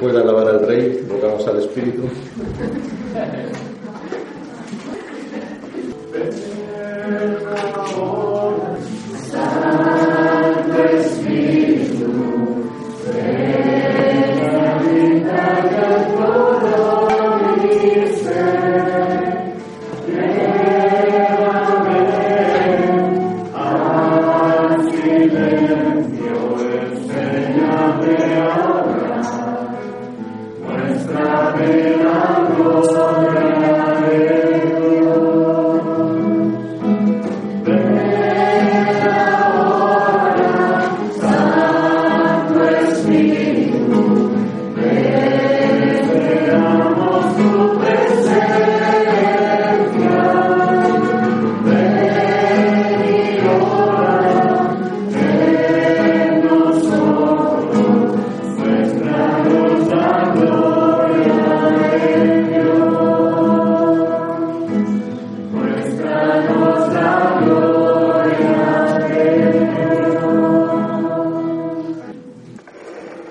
[0.00, 2.02] De alabar al Rey, rogamos al Espíritu.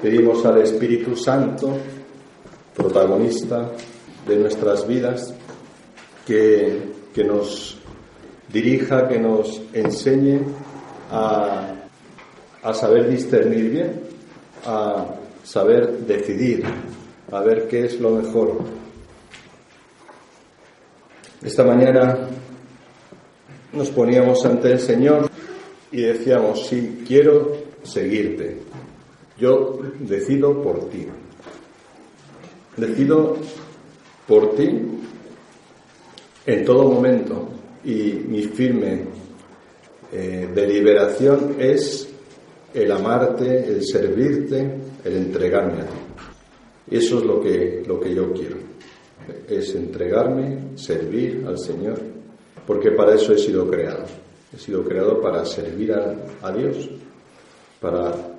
[0.03, 1.77] Pedimos al Espíritu Santo,
[2.75, 3.71] protagonista
[4.27, 5.33] de nuestras vidas,
[6.27, 6.77] que,
[7.13, 7.77] que nos
[8.51, 10.41] dirija, que nos enseñe
[11.09, 11.73] a,
[12.61, 14.01] a saber discernir bien,
[14.65, 15.05] a
[15.41, 16.65] saber decidir,
[17.31, 18.57] a ver qué es lo mejor.
[21.41, 22.27] Esta mañana
[23.71, 25.29] nos poníamos ante el Señor
[25.93, 28.62] y decíamos, sí, quiero seguirte.
[29.43, 31.05] Yo decido por ti.
[32.77, 33.35] Decido
[34.25, 34.69] por ti
[36.45, 37.49] en todo momento
[37.83, 39.01] y mi firme
[40.13, 42.07] eh, deliberación es
[42.73, 46.95] el amarte, el servirte, el entregarme a ti.
[46.95, 48.55] Eso es lo que, lo que yo quiero.
[49.49, 51.99] Es entregarme, servir al Señor,
[52.65, 54.05] porque para eso he sido creado.
[54.55, 56.89] He sido creado para servir a, a Dios,
[57.81, 58.32] para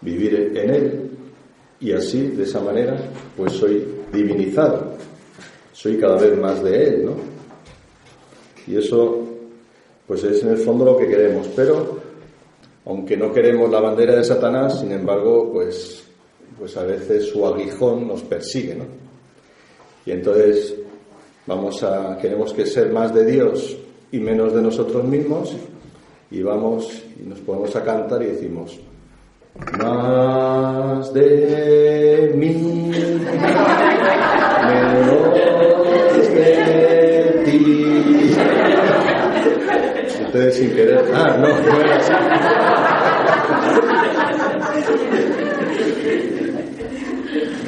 [0.00, 1.10] vivir en Él
[1.80, 2.98] y así, de esa manera,
[3.36, 4.94] pues soy divinizado,
[5.72, 7.12] soy cada vez más de Él, ¿no?
[8.66, 9.24] Y eso,
[10.06, 11.98] pues es en el fondo lo que queremos, pero
[12.84, 16.04] aunque no queremos la bandera de Satanás, sin embargo, pues,
[16.58, 18.84] pues a veces su aguijón nos persigue, ¿no?
[20.04, 20.74] Y entonces
[21.46, 23.76] vamos a, queremos que ser más de Dios
[24.10, 25.54] y menos de nosotros mismos,
[26.30, 28.78] y vamos y nos ponemos a cantar y decimos,
[29.78, 32.90] más de mí,
[34.66, 38.36] menos de ti.
[40.24, 41.04] Ustedes sin querer.
[41.14, 42.12] Ah, no, no era así.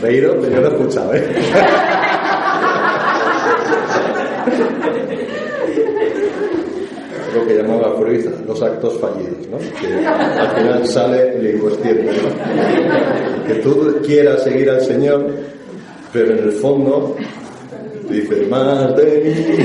[0.03, 2.00] Reído, pero yo lo he escuchado, ¿eh?
[8.05, 9.59] Que los actos fallidos, ¿no?
[9.59, 12.05] que al final sale el inconsciente.
[12.05, 13.45] ¿no?
[13.47, 15.27] Que tú quieras seguir al Señor,
[16.13, 17.17] pero en el fondo
[18.09, 19.65] dices más de mí.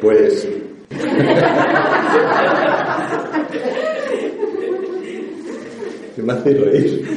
[0.00, 0.46] Pues.
[6.14, 7.08] ¿Qué me hace reír?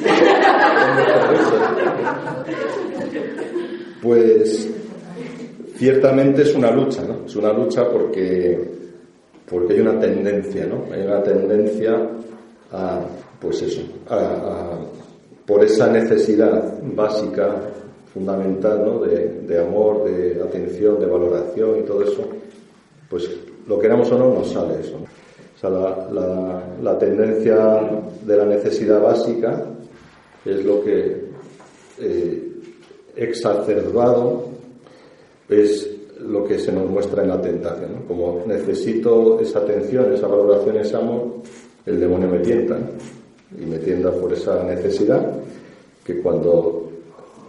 [4.02, 4.70] Pues
[5.78, 7.26] ciertamente es una lucha, ¿no?
[7.26, 8.60] Es una lucha porque,
[9.50, 10.86] porque hay una tendencia, ¿no?
[10.94, 11.96] Hay una tendencia
[12.72, 13.02] a,
[13.40, 14.80] pues eso, a,
[15.46, 17.56] por esa necesidad básica,
[18.14, 19.00] fundamental, ¿no?
[19.00, 22.28] De, de, amor, de atención, de valoración y todo eso,
[23.10, 23.30] pues
[23.68, 24.98] lo queramos o no, nos sale eso.
[24.98, 27.56] O sea, la, la, la tendencia
[28.24, 29.66] de la necesidad básica
[30.46, 31.28] es lo que
[32.00, 32.48] eh,
[33.16, 34.57] exacerbado
[35.50, 35.90] es
[36.20, 37.92] lo que se nos muestra en la tentación.
[37.94, 38.08] ¿no?
[38.08, 41.36] Como necesito esa atención, esa valoración, ese amor,
[41.86, 42.78] el demonio me tienta
[43.58, 45.32] y me tienda por esa necesidad
[46.04, 46.84] que cuando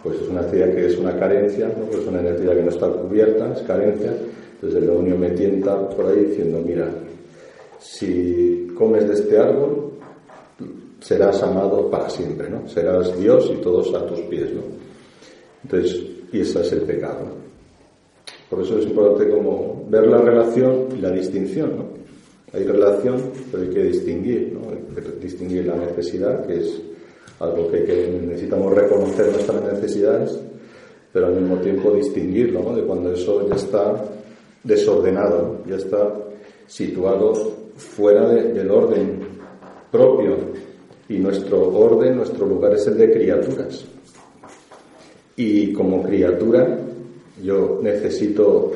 [0.03, 1.85] pues es una necesidad que es una carencia, ¿no?
[1.87, 4.12] pues es una necesidad que no está cubierta, es carencia,
[4.55, 6.89] entonces el demonio me tienta por ahí diciendo, mira,
[7.81, 9.93] si comes de este árbol,
[11.00, 12.69] serás amado para siempre, ¿no?
[12.69, 14.62] Serás Dios y todos a tus pies, ¿no?
[15.62, 16.00] Entonces,
[16.33, 17.48] y ese es el pecado.
[18.49, 21.85] Por eso es importante como ver la relación y la distinción, ¿no?
[22.53, 24.71] Hay relación, pero hay que distinguir, ¿no?
[24.71, 26.81] Hay que distinguir la necesidad, que es
[27.41, 30.41] algo que, que necesitamos reconocer nuestras necesidades,
[31.12, 32.75] pero al mismo tiempo distinguirlo, ¿no?
[32.75, 34.03] De cuando eso ya está
[34.65, 36.15] desordenado, ya está
[36.67, 37.35] situado
[37.77, 39.21] fuera del orden
[39.91, 40.37] propio
[41.09, 43.85] y nuestro orden, nuestro lugar es el de criaturas.
[45.37, 46.79] Y como criatura
[47.43, 48.73] yo necesito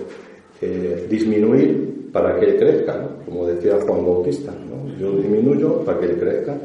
[0.60, 4.52] eh, disminuir para que él crezca, como decía Juan Bautista.
[5.00, 6.56] Yo disminuyo para que él crezca.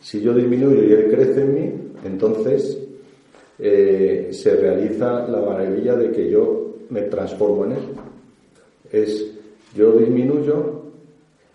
[0.00, 1.72] Si yo disminuyo y él crece en mí,
[2.04, 2.78] entonces
[3.58, 7.82] eh, se realiza la maravilla de que yo me transformo en él.
[8.92, 9.26] Es
[9.74, 10.82] yo disminuyo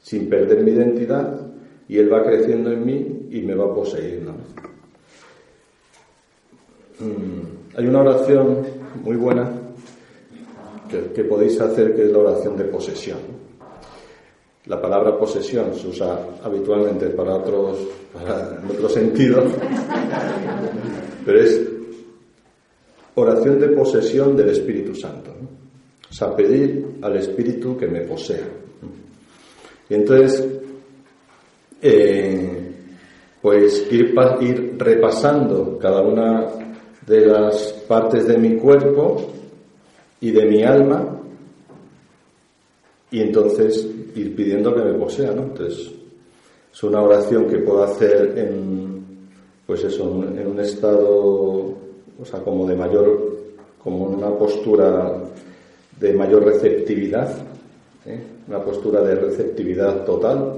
[0.02, 1.40] sin perder mi identidad
[1.88, 4.32] y él va creciendo en mí y me va poseyendo.
[7.00, 8.66] Mm, hay una oración
[9.04, 9.59] muy buena
[10.90, 13.20] que, podéis hacer que es la oración de posesión.
[14.66, 17.78] La palabra posesión se usa habitualmente para otros,
[18.14, 19.44] para, en otro sentido,
[21.26, 21.62] pero es
[23.16, 25.32] oración de posesión del Espíritu Santo.
[26.10, 28.48] O sea, pedir al Espíritu que me posea.
[29.90, 30.48] Y entonces,
[31.82, 32.72] eh,
[33.42, 36.46] pues ir, ir repasando cada una
[37.06, 39.34] de las partes de mi cuerpo
[40.22, 41.20] y de mi alma
[43.12, 45.44] y entonces ir pidiendo que me posea, ¿no?
[45.44, 45.92] Entonces,
[46.72, 49.04] es una oración que puedo hacer en,
[49.66, 51.10] pues eso, en un estado,
[52.20, 53.38] o sea, como de mayor,
[53.84, 55.14] como una postura
[56.00, 57.36] de mayor receptividad,
[58.06, 58.20] ¿eh?
[58.48, 60.54] una postura de receptividad total,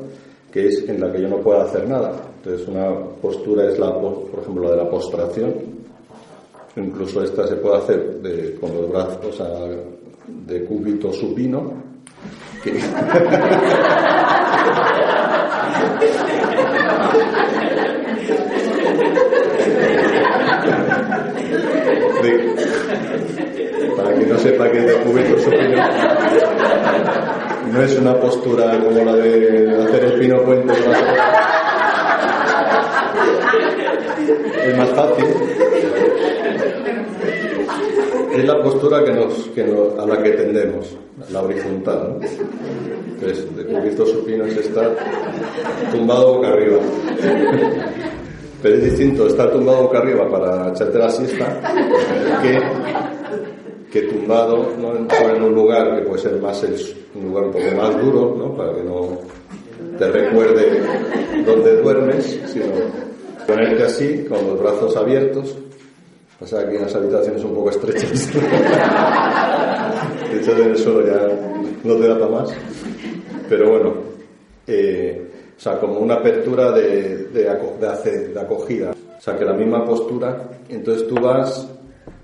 [0.51, 2.13] que es en la que yo no puedo hacer nada.
[2.37, 5.80] Entonces, una postura es la, por ejemplo, la de la postración.
[6.75, 8.21] Incluso esta se puede hacer
[8.59, 9.41] con los brazos
[10.27, 11.73] de cúbito supino.
[23.97, 25.83] para que no sepa que es de cúbito supino
[27.71, 30.73] no es una postura como la de hacer el pino puente.
[34.65, 35.25] Es más fácil.
[38.35, 40.95] Es la postura que nos, que a la que tendemos,
[41.31, 42.17] la horizontal.
[43.21, 44.95] Entonces, de supino es estar
[45.91, 46.79] tumbado boca arriba.
[48.61, 51.59] Pero es distinto estar tumbado boca arriba para echarte la siesta
[52.41, 52.59] que
[53.91, 54.95] que tumbado ¿no?
[54.95, 56.63] en un lugar que puede ser más
[57.13, 58.55] un lugar un poco más duro, ¿no?
[58.55, 59.19] para que no
[59.99, 60.81] te recuerde
[61.45, 62.65] donde duermes, sino
[63.45, 65.57] ponerte así, con los brazos abiertos.
[66.41, 68.33] Pasa aquí en las habitaciones un poco estrechas.
[70.31, 71.29] de hecho, en el suelo ya
[71.83, 72.49] no te da para más.
[73.47, 73.93] Pero bueno,
[74.65, 78.91] eh, o sea, como una apertura de, de, de acogida.
[79.19, 81.69] O sea, que la misma postura, entonces tú vas,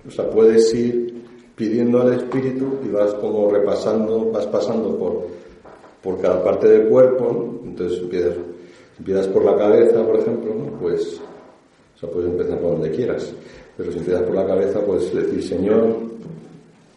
[0.07, 1.13] o sea, puedes ir
[1.55, 5.27] pidiendo al Espíritu y vas como repasando, vas pasando por,
[6.01, 8.33] por cada parte del cuerpo, entonces empiezas,
[8.97, 10.79] empiezas por la cabeza, por ejemplo, ¿no?
[10.79, 11.21] pues,
[11.95, 13.31] o sea, puedes empezar por donde quieras,
[13.77, 15.95] pero si empiezas por la cabeza, puedes decir, Señor,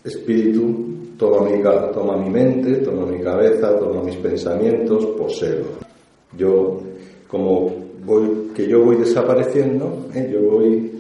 [0.03, 5.65] Espíritu, toma mi, toma mi mente, toma mi cabeza, toma mis pensamientos, poseo.
[6.39, 6.81] Yo,
[7.29, 7.71] como
[8.05, 10.31] voy, que yo voy desapareciendo, ¿eh?
[10.33, 10.91] yo voy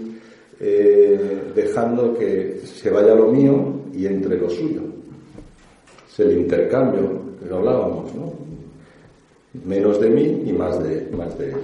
[0.61, 4.83] eh, dejando que se vaya lo mío y entre lo suyo.
[6.13, 8.33] Es el intercambio que hablábamos, ¿no?
[9.65, 11.57] Menos de mí y más de, más de él.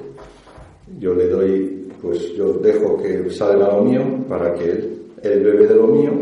[0.98, 5.74] Yo le doy, pues yo dejo que salga lo mío para que él, bebe de
[5.74, 6.12] lo mío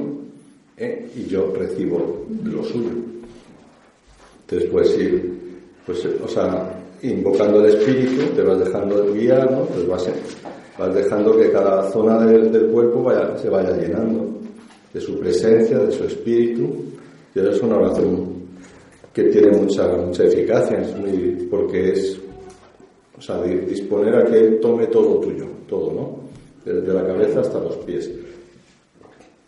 [0.76, 1.06] ¿eh?
[1.16, 2.90] y yo recibo de lo suyo.
[4.42, 5.32] Entonces puedes ir,
[5.86, 9.64] pues, o sea, invocando el espíritu, te vas dejando guiar, ¿no?
[9.64, 10.08] Pues vas,
[10.78, 14.28] vas dejando que cada zona del, cuerpo vaya, se vaya llenando
[14.92, 16.62] de su presencia, de su espíritu.
[17.34, 18.34] Y eso es una oración
[19.12, 20.82] que tiene mucha, mucha eficacia,
[21.50, 22.18] porque es
[23.16, 26.16] o sea, disponer a que Él tome todo tuyo, todo, ¿no?
[26.64, 28.10] Desde la cabeza hasta los pies.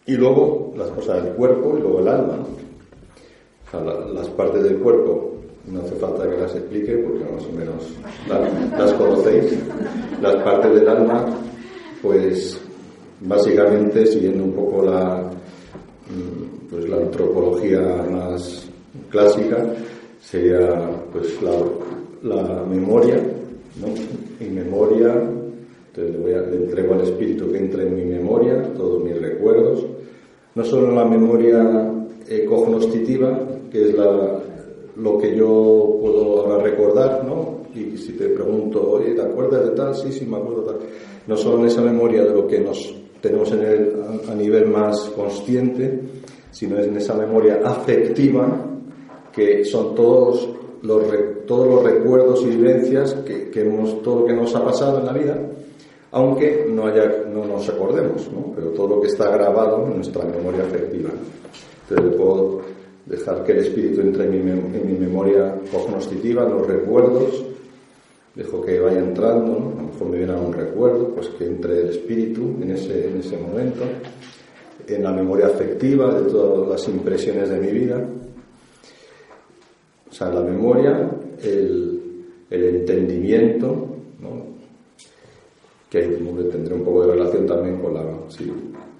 [0.06, 2.38] Y luego las cosas del cuerpo y luego el alma,
[3.66, 5.33] O sea, las partes del cuerpo
[5.66, 7.92] no hace falta que las explique porque más o menos
[8.78, 9.59] las, conocéis.
[10.21, 11.26] Las partes del alma,
[12.02, 12.61] pues
[13.21, 15.23] básicamente siguiendo un poco la,
[16.09, 17.80] mm, pues, la antropología
[18.11, 18.68] más
[19.11, 19.66] clásica,
[20.21, 21.52] sería pues la,
[22.23, 23.16] la memoria,
[23.80, 23.88] ¿no?
[24.38, 25.14] Mi memoria,
[25.97, 29.19] entonces le, voy a, le entrego al Espíritu que entre en mi memoria todos mis
[29.19, 29.87] recuerdos,
[30.55, 31.91] no solo la memoria
[32.29, 34.41] eh, cognoscitiva, que es la,
[34.97, 37.67] lo que yo puedo ahora recordar, ¿no?
[37.75, 39.95] Y si te pregunto, oye, ¿te acuerdas de tal?
[39.95, 40.76] Sí, sí, me acuerdo de tal.
[41.26, 43.93] No solo en esa memoria de lo que nos tenemos en el,
[44.29, 46.00] a, nivel más consciente,
[46.50, 48.47] sino en esa memoria afectiva,
[49.33, 50.49] que son todos
[50.83, 51.03] los,
[51.47, 55.07] todos los recuerdos y vivencias que, que hemos, todo lo que nos ha pasado en
[55.07, 55.38] la vida,
[56.16, 58.50] aunque no, haya, no nos acordemos, ¿no?
[58.54, 61.11] pero todo lo que está grabado en nuestra memoria afectiva.
[61.90, 62.62] Entonces puedo
[63.04, 67.44] dejar que el espíritu entre en mi, en mi memoria cognoscitiva, en los recuerdos,
[68.35, 69.78] dejo que vaya entrando, ¿no?
[69.78, 73.08] a lo mejor me viene a un recuerdo, pues que entre el espíritu en ese,
[73.11, 73.82] en ese momento,
[74.88, 78.02] en la memoria afectiva de todas las impresiones de mi vida,
[80.08, 81.11] o sea, la memoria,
[81.42, 83.96] el, el entendimiento.
[85.90, 88.02] Que tendré un poco de relación también con, la,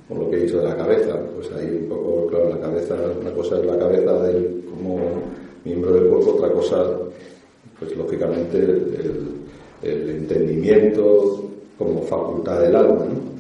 [0.09, 1.19] con lo que he dicho de la cabeza.
[1.35, 5.01] Pues ahí un poco, claro, la cabeza, una cosa es la cabeza del, como
[5.65, 6.87] miembro del cuerpo, otra cosa,
[7.79, 8.59] pues lógicamente,
[9.83, 11.45] el, entendimiento
[11.79, 13.37] como facultad del alma, ¿no?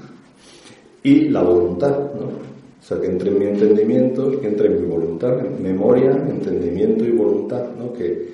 [1.02, 2.26] Y la voluntad, ¿no?
[2.26, 7.10] O sea, que entre en mi entendimiento, que entre en mi voluntad, memoria, entendimiento y
[7.10, 7.92] voluntad, ¿no?
[7.92, 8.28] Que,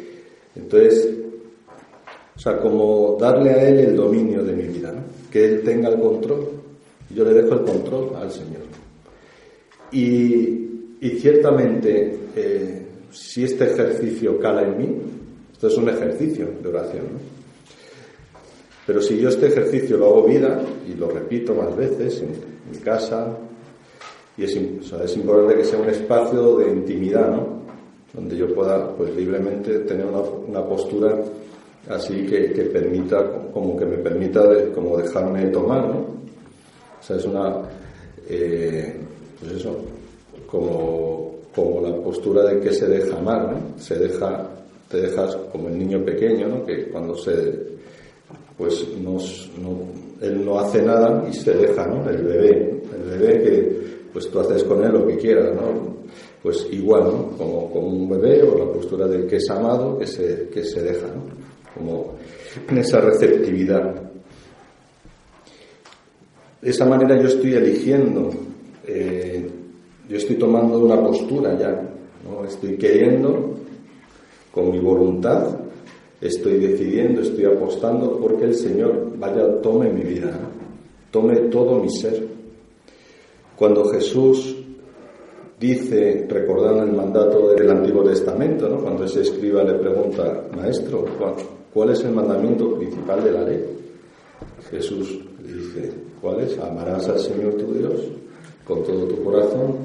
[0.57, 1.22] entonces,
[2.43, 5.03] sea, como darle a Él el dominio de mi vida, ¿no?
[5.31, 6.49] Que Él tenga el control.
[7.15, 8.63] Yo le dejo el control al Señor.
[9.93, 12.83] Y, y ciertamente, eh,
[13.13, 14.97] si este ejercicio cala en mí,
[15.53, 17.33] esto es un ejercicio de oración, ¿no?
[18.85, 22.31] Pero si yo este ejercicio lo hago vida, y lo repito más veces en
[22.73, 23.37] mi casa,
[24.37, 27.63] y es, o sea, es, importante que sea un espacio de intimidad, ¿no?
[28.13, 31.17] Donde yo pueda, pues libremente tener una, una postura
[31.89, 34.43] así que, que, permita, como que me permita
[34.75, 35.99] como dejarme tomar, ¿no?
[35.99, 37.63] O sea, es una,
[38.29, 38.97] eh,
[39.41, 39.77] pues eso,
[40.47, 43.79] como, como la postura de que se deja amar, ¿no?
[43.79, 44.49] Se deja,
[44.89, 46.65] te dejas como el niño pequeño, ¿no?
[46.65, 47.33] Que cuando se,
[48.57, 49.19] pues no,
[50.21, 52.09] él no hace nada y se deja, ¿no?
[52.09, 55.93] El bebé, el bebé que pues tú haces con él lo que quieras, ¿no?
[56.43, 57.37] Pues igual, ¿no?
[57.37, 60.83] Como, como un bebé o la postura del que es amado que se, que se
[60.83, 61.43] deja, ¿no?
[61.75, 62.17] Como
[62.69, 63.95] en esa receptividad.
[66.61, 68.31] De esa manera yo estoy eligiendo,
[68.87, 69.49] eh,
[70.09, 71.71] yo estoy tomando una postura ya,
[72.25, 72.45] ¿no?
[72.45, 73.55] Estoy queriendo
[74.53, 75.59] con mi voluntad,
[76.21, 80.39] estoy decidiendo, estoy apostando porque el Señor vaya, tome mi vida,
[81.11, 82.29] tome todo mi ser.
[83.57, 84.62] Cuando Jesús
[85.63, 88.79] dice, recordando el mandato del Antiguo Testamento, ¿no?
[88.79, 91.05] cuando ese escriba le pregunta, Maestro,
[91.73, 93.65] ¿cuál es el mandamiento principal de la ley?
[94.69, 96.59] Jesús le dice, ¿cuál es?
[96.59, 98.01] Amarás al Señor tu Dios
[98.67, 99.77] con todo tu corazón,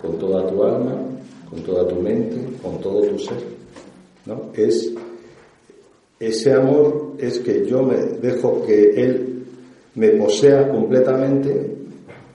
[0.00, 0.96] con toda tu alma,
[1.50, 3.42] con toda tu mente, con todo tu ser.
[4.24, 4.50] ¿no?
[4.54, 4.90] Es,
[6.18, 9.44] ese amor es que yo me dejo que Él
[9.96, 11.76] me posea completamente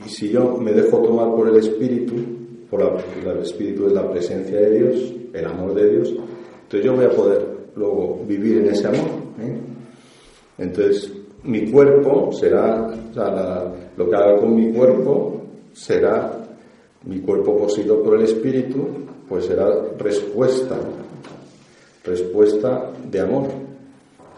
[0.06, 2.35] y si yo me dejo tomar por el Espíritu,
[2.70, 6.96] por la, el Espíritu es la presencia de Dios, el amor de Dios, entonces yo
[6.96, 7.46] voy a poder
[7.76, 9.08] luego vivir en ese amor.
[9.40, 9.58] ¿eh?
[10.58, 11.12] Entonces,
[11.44, 15.42] mi cuerpo será, o sea, lo que haga con mi cuerpo
[15.74, 16.32] será,
[17.04, 18.88] mi cuerpo poseído por el Espíritu,
[19.30, 19.68] pues será
[20.00, 20.76] respuesta,
[22.04, 23.48] respuesta de amor.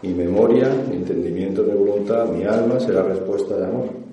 [0.02, 4.07] Mi memoria, mi entendimiento, mi voluntad, mi alma será respuesta de amor.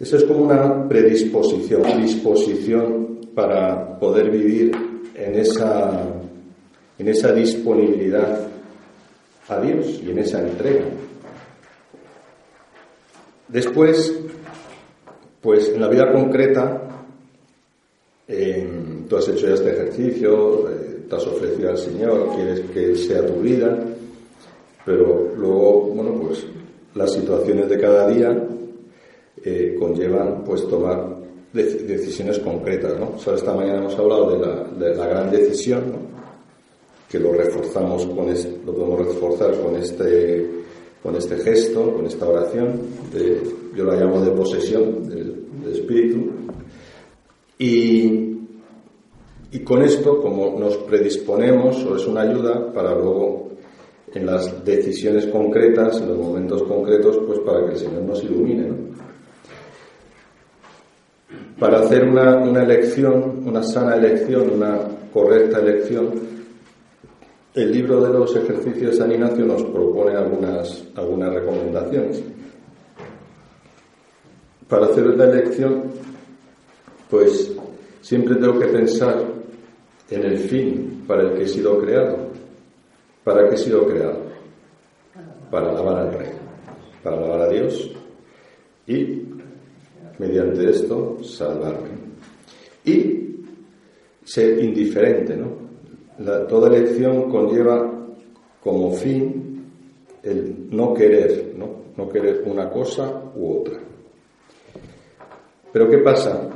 [0.00, 4.72] Eso es como una predisposición, disposición para poder vivir
[5.14, 6.06] en esa,
[6.98, 8.48] en esa disponibilidad
[9.46, 10.86] a Dios y en esa entrega.
[13.48, 14.18] Después,
[15.42, 16.82] pues en la vida concreta,
[18.26, 22.96] eh, tú has hecho ya este ejercicio, eh, te has ofrecido al Señor, quieres que
[22.96, 23.78] sea tu vida,
[24.86, 26.46] pero luego, bueno, pues
[26.94, 28.46] las situaciones de cada día
[29.44, 31.16] eh, conllevan pues tomar
[31.52, 32.98] decisiones concretas.
[32.98, 33.14] ¿no?
[33.16, 34.38] O sea, esta mañana hemos hablado
[34.78, 35.82] de la, gran decisión,
[37.08, 38.28] que lo reforzamos con
[38.66, 40.60] lo podemos reforzar con este
[41.02, 42.78] con este gesto, con esta oración,
[43.74, 46.30] yo la llamo de posesión del, del espíritu,
[47.58, 48.38] y,
[49.52, 53.50] y con esto, como nos predisponemos, o es una ayuda para luego
[54.14, 58.68] en las decisiones concretas, en los momentos concretos, pues para que el Señor nos ilumine.
[58.68, 58.76] ¿no?
[61.58, 64.78] Para hacer una, una, elección, una sana elección, una
[65.12, 66.10] correcta elección,
[67.54, 72.22] el libro de los ejercicios de San Ignacio nos propone algunas, algunas recomendaciones.
[74.68, 75.82] Para hacer la elección,
[77.10, 77.52] pues
[78.00, 79.20] siempre tengo que pensar
[80.10, 82.30] en el fin para el que he sido creado.
[83.24, 84.22] ¿Para qué he sido creado?
[85.50, 86.30] Para alabar al Rey,
[87.02, 87.90] para alabar a Dios
[88.86, 89.24] y,
[90.20, 91.88] mediante esto, salvarme.
[92.84, 93.36] Y
[94.22, 95.58] ser indiferente, ¿no?
[96.46, 97.90] toda elección conlleva
[98.62, 99.64] como fin
[100.22, 101.80] el no querer, ¿no?
[101.96, 103.78] No querer una cosa u otra.
[105.72, 106.46] Pero ¿qué pasa?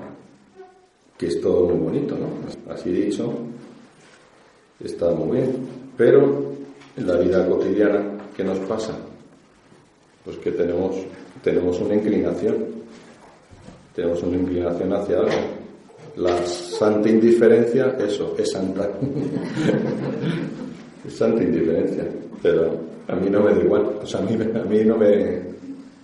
[1.16, 2.70] Que es todo muy bonito, ¿no?
[2.70, 3.32] Así dicho,
[4.84, 5.52] está muy bien.
[5.96, 6.52] Pero
[6.98, 8.94] en la vida cotidiana, ¿qué nos pasa?
[10.26, 10.96] Pues que tenemos,
[11.42, 12.73] tenemos una inclinación.
[13.94, 15.30] Tenemos una inclinación hacia algo.
[16.16, 18.90] La santa indiferencia, eso, es santa.
[21.06, 22.04] es santa indiferencia.
[22.42, 22.76] Pero
[23.08, 23.98] a mí no me da igual.
[24.02, 25.42] O sea, a mí, a mí no me.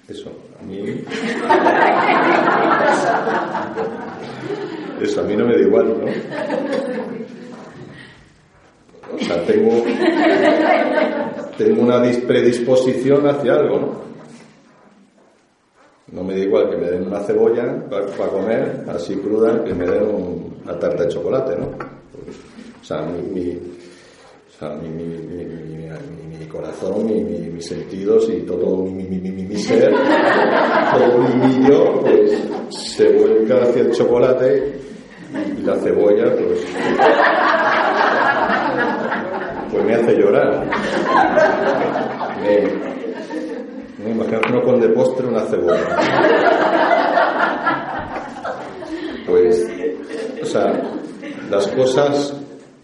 [0.08, 0.30] Eso,
[0.60, 0.80] a mí.
[5.00, 5.94] Eso a mí no me da igual, ¿no?
[9.14, 9.82] O sea, tengo,
[11.56, 14.09] tengo una predisposición hacia algo, ¿no?
[16.12, 19.86] No me da igual que me den una cebolla para, comer, así cruda, que me
[19.86, 20.02] den
[20.64, 21.66] una tarta de chocolate, ¿no?
[22.80, 23.58] O sea, mi, mi,
[26.48, 29.94] corazón, mis sentidos y todo mi, ser,
[30.92, 34.80] todo mi yo, pues se vuelca hacia el chocolate
[35.58, 36.66] y la cebolla, pues,
[39.70, 40.66] pues me hace llorar.
[44.08, 45.96] Imagino que uno con de postre una cebolla.
[49.26, 49.68] Pues,
[50.42, 50.82] o sea,
[51.50, 52.34] las cosas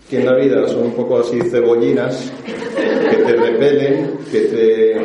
[0.08, 4.96] que en la vida son un poco así cebollinas, que te repelen, que te.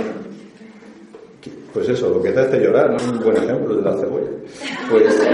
[1.74, 2.98] pues eso, lo que te hace llorar, ¿no?
[3.12, 4.30] Un buen ejemplo de la cebolla.
[4.89, 5.27] Pues.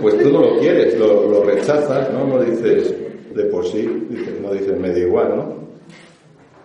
[0.00, 2.26] pues tú no lo quieres, lo, rechazas, ¿no?
[2.26, 2.94] No dices
[3.34, 3.88] de por sí,
[4.42, 5.61] no dices me da igual, ¿no?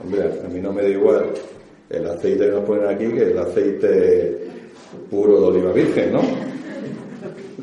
[0.04, 1.26] Hombre, a mí no me da igual
[1.90, 4.38] el aceite que nos ponen aquí que el aceite
[5.10, 6.22] puro de oliva virgen, ¿no?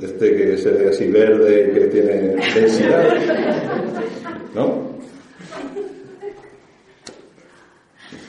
[0.03, 3.15] Este que se ve así verde, que tiene densidad,
[4.55, 4.95] ¿no?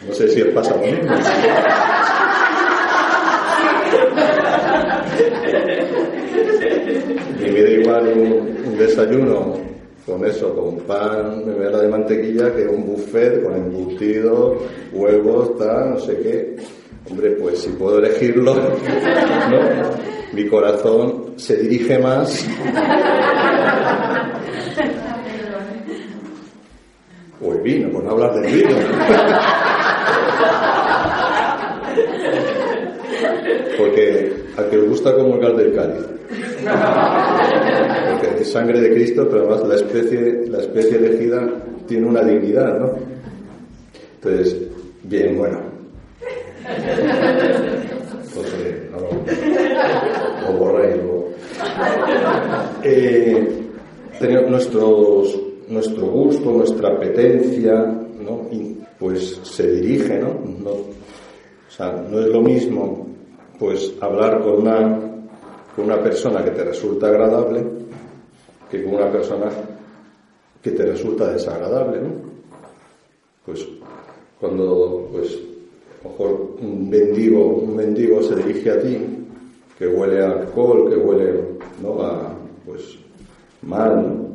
[0.07, 1.15] No sé si os pasa lo mismo.
[7.39, 8.07] Y me da igual
[8.65, 9.64] un desayuno
[10.05, 14.57] con eso, con pan, mermelada de mantequilla, que un buffet con embutido,
[14.93, 16.55] huevos, tal, no sé qué.
[17.09, 18.55] Hombre, pues si puedo elegirlo,
[20.33, 22.45] mi corazón se dirige más.
[27.41, 28.75] O el vino, por no hablar del vino.
[33.77, 37.34] Porque a que os gusta el del cáliz.
[38.43, 41.47] Sangre de Cristo, pero además la especie, la especie elegida
[41.87, 42.93] tiene una dignidad, ¿no?
[44.15, 44.57] Entonces,
[45.03, 45.59] bien, bueno.
[48.27, 48.99] Entonces, no,
[50.51, 50.95] lo borráis
[52.83, 53.47] eh,
[55.69, 58.49] nuestro gusto, nuestra apetencia, ¿no?
[58.99, 60.39] pues se dirige, ¿no?
[60.63, 60.71] ¿no?
[60.71, 63.07] O sea, no es lo mismo
[63.59, 64.61] pues hablar con
[65.77, 67.63] una persona que te resulta agradable
[68.69, 69.49] que con una persona
[70.61, 72.09] que te resulta desagradable, ¿no?
[73.45, 73.67] Pues
[74.39, 75.37] cuando pues
[76.03, 78.97] mejor un mendigo, un mendigo se dirige a ti,
[79.77, 81.41] que huele a alcohol, que huele
[81.81, 82.01] ¿no?
[82.01, 82.33] a
[82.65, 82.97] pues
[83.61, 84.33] mal,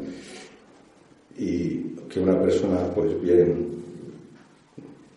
[1.37, 3.71] y que una persona pues bien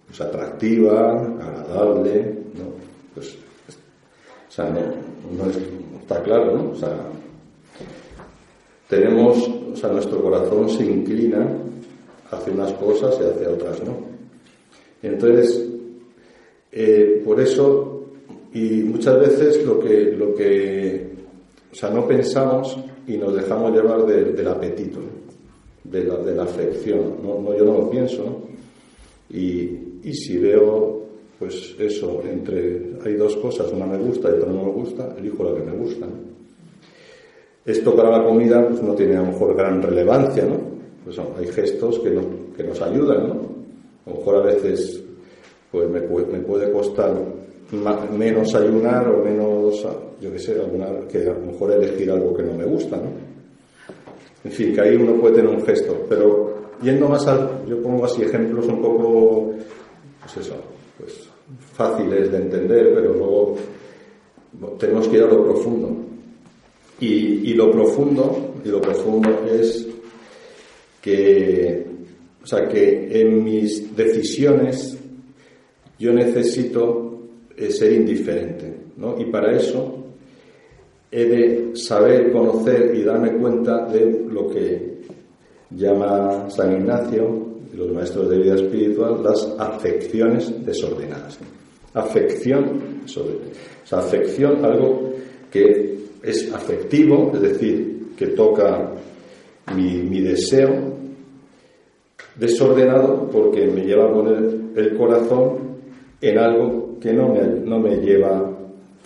[0.08, 2.66] pues atractiva, agradable, ¿no?
[3.14, 4.80] Pues o sea, no,
[5.44, 5.58] no es,
[6.04, 6.72] Está claro, ¿no?
[6.72, 6.98] O sea,
[8.88, 11.48] tenemos, o sea, nuestro corazón se inclina
[12.32, 13.98] hacia unas cosas y hacia otras, ¿no?
[15.02, 15.66] Entonces,
[16.72, 18.06] eh, por eso,
[18.54, 21.12] y muchas veces lo que, lo que,
[21.72, 25.00] o sea, no pensamos y nos dejamos llevar del apetito,
[25.84, 27.56] de, la, de la afección, ¿no?
[27.56, 28.54] yo no lo pienso, ¿no?
[29.36, 31.04] Y, y si veo
[31.44, 35.44] pues eso, entre hay dos cosas, una me gusta y otra no me gusta, elijo
[35.44, 36.08] la que me gusta.
[37.66, 40.58] Esto para la comida pues, no tiene a lo mejor gran relevancia, ¿no?
[41.04, 42.18] Pues hay gestos que,
[42.56, 43.34] que nos ayudan, ¿no?
[44.06, 45.04] A lo mejor a veces
[45.72, 47.12] pues me, puede costar
[48.16, 49.84] menos ayunar o menos,
[50.22, 53.10] yo qué sé, alguna, que a lo mejor elegir algo que no me gusta, ¿no?
[54.44, 58.06] en fin, que ahí uno puede tener un gesto, pero yendo más al, yo pongo
[58.06, 59.54] así ejemplos un poco,
[60.22, 60.56] pues eso,
[61.00, 61.28] pues
[61.74, 63.56] fáciles de entender, pero luego
[64.78, 65.90] tenemos que ir a lo profundo.
[67.06, 69.86] Y, lo profundo, y lo profundo es
[71.02, 71.86] que,
[72.42, 74.98] o sea, que en mis decisiones
[76.00, 77.20] yo necesito
[77.58, 79.20] eh, ser indiferente, ¿no?
[79.20, 79.98] Y para eso
[81.12, 85.02] he de saber, conocer y darme cuenta de lo que
[85.72, 91.38] llama San Ignacio y los maestros de vida espiritual las afecciones desordenadas.
[91.94, 93.02] Afección.
[93.04, 93.08] O
[93.86, 95.12] sea, afección, algo
[95.52, 98.92] que es afectivo, es decir, que toca
[99.76, 100.94] mi, deseo,
[102.36, 105.58] desordenado porque me lleva a poner el corazón
[106.22, 108.50] en algo que no me, no me lleva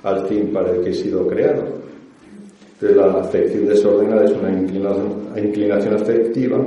[0.03, 1.63] al fin para el que he sido creado.
[2.73, 6.63] Entonces la afección desordenada es una inclinación, inclinación afectiva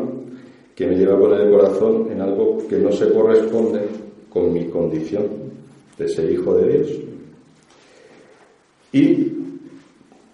[0.74, 3.82] que me lleva a poner el corazón en algo que no se corresponde
[4.28, 5.26] con mi condición
[5.96, 6.90] de ser hijo de Dios.
[8.92, 9.39] Y,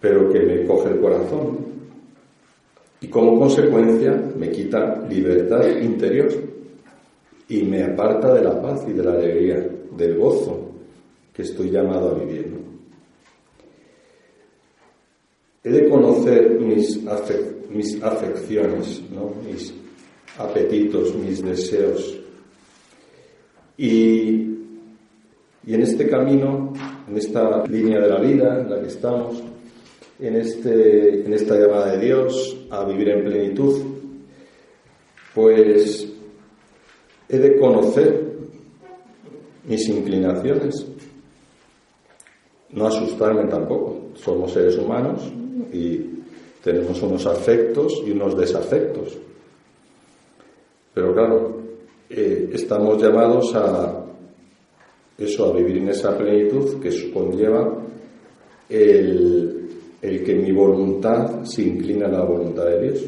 [0.07, 1.59] pero que me coge el corazón,
[3.01, 6.29] y como consecuencia me quita libertad interior
[7.49, 10.71] y me aparta de la paz y de la alegría, del gozo
[11.35, 12.55] que estoy llamado a vivir.
[15.65, 17.05] He de conocer mis,
[18.01, 19.03] afecciones,
[19.45, 19.75] mis
[20.39, 22.17] apetitos, mis deseos.
[23.77, 24.55] Y,
[25.67, 26.73] y en este camino,
[27.09, 29.43] en esta línea de la vida en la que estamos,
[30.19, 33.83] en, este, en esta llamada de Dios a vivir en plenitud,
[35.35, 36.09] pues
[37.29, 38.27] he de conocer
[39.65, 40.87] mis inclinaciones,
[42.71, 44.11] no asustarme tampoco.
[44.15, 45.23] Somos seres humanos
[45.73, 46.01] y
[46.63, 49.19] tenemos unos afectos y unos desafectos.
[50.95, 51.61] Pero claro,
[52.09, 54.05] eh, estamos llamados a
[55.19, 57.83] eso, a vivir en esa plenitud que conlleva
[58.69, 59.56] el
[60.07, 63.05] el que mi voluntad se inclina a la voluntad de Dios.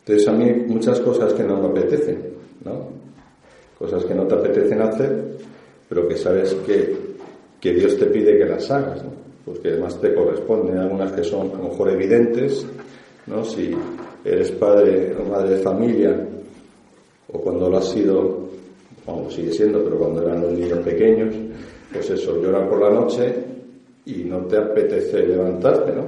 [0.00, 2.18] Entonces a mí muchas cosas que no me apetecen,
[2.64, 2.88] ¿no?
[3.78, 5.36] Cosas que no te apetecen hacer,
[5.88, 6.96] pero que sabes que,
[7.60, 9.10] que Dios te pide que las hagas, ¿no?
[9.44, 12.66] Porque además te corresponden, algunas que son a lo mejor evidentes,
[13.26, 13.44] ¿no?
[13.44, 13.74] Si
[14.24, 16.28] eres padre o madre de familia,
[17.30, 18.48] o cuando lo has sido,
[19.04, 21.34] bueno, sigue siendo, pero cuando eran los niños pequeños,
[21.92, 23.53] pues eso, llora por la noche
[24.06, 26.02] y no te apetece levantarte, ¿no?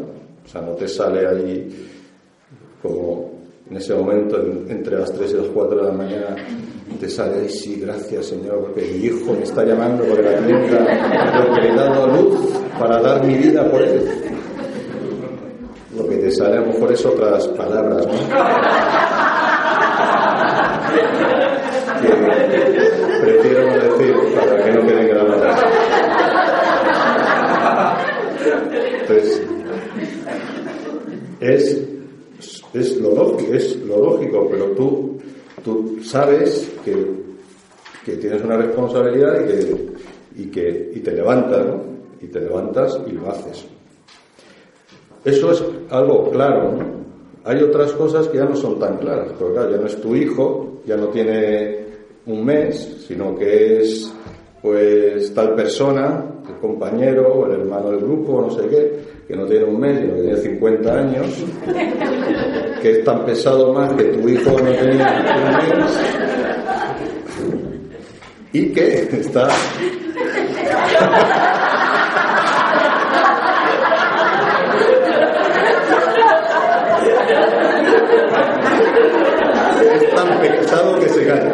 [0.45, 1.89] O sea, no te sale ahí
[2.83, 3.37] como
[3.69, 6.37] en ese momento, entre las 3 y las 4 de la mañana,
[7.01, 11.41] te sale, ahí, sí, gracias Señor, porque mi hijo me está llamando porque la clínica
[11.41, 14.09] lo que he dado luz para dar mi vida por él.
[15.97, 18.13] Lo que te sale a lo mejor es otras palabras, ¿no?
[22.01, 22.09] Que
[23.23, 25.06] prefiero no decir para que no queden
[29.09, 29.43] Entonces,
[31.41, 31.83] es,
[32.75, 35.19] es, lo, lógico, es lo lógico, pero tú,
[35.63, 37.07] tú sabes que,
[38.05, 39.87] que tienes una responsabilidad y que,
[40.37, 41.83] y que y te levantas, ¿no?
[42.21, 43.67] Y te levantas y lo haces.
[45.25, 46.97] Eso es algo claro, ¿no?
[47.45, 50.17] Hay otras cosas que ya no son tan claras, porque claro, ya no es tu
[50.17, 51.87] hijo, ya no tiene
[52.27, 54.13] un mes, sino que es
[54.61, 56.25] pues tal persona,
[56.61, 60.15] compañero o el hermano del grupo, no sé qué, que no tiene un mes, sino
[60.15, 61.45] que tiene 50 años,
[62.83, 65.01] que es tan pesado más que tu hijo no tenía un mes,
[68.53, 69.49] y que está...
[79.95, 81.53] es tan pesado que se gana.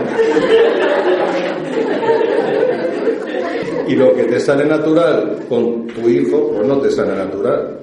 [3.92, 7.78] Y lo que te sale natural con tu hijo, pues no te sale natural.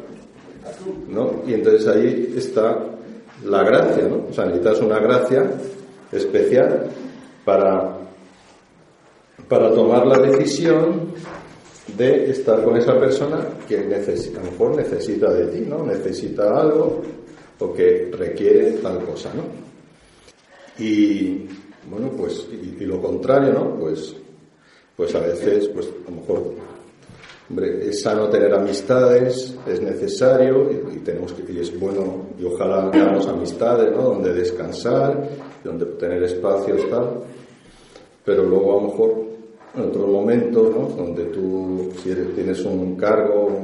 [1.07, 1.43] ¿no?
[1.45, 2.83] Y entonces ahí está
[3.45, 4.25] la gracia, ¿no?
[4.27, 5.51] O sea, necesitas una gracia
[6.11, 6.89] especial
[7.45, 7.95] para,
[9.47, 11.13] para tomar la decisión
[11.95, 15.85] de estar con esa persona que necesita, a lo mejor necesita de ti, ¿no?
[15.85, 17.03] Necesita algo
[17.59, 19.43] o que requiere tal cosa, ¿no?
[20.83, 21.45] Y
[21.87, 23.75] bueno, pues, y lo contrario, ¿no?
[23.79, 24.15] Pues
[24.99, 26.53] pues a veces, pues a lo mejor,
[27.49, 32.91] hombre, es sano tener amistades, es necesario y, tenemos que, y es bueno, y ojalá
[32.91, 34.01] tengamos amistades, ¿no?
[34.01, 35.25] Donde descansar,
[35.63, 37.11] donde tener espacios, tal.
[38.25, 39.15] Pero luego a lo mejor,
[39.75, 40.89] en otros momentos, ¿no?
[40.89, 43.57] Donde tú, si tienes un cargo,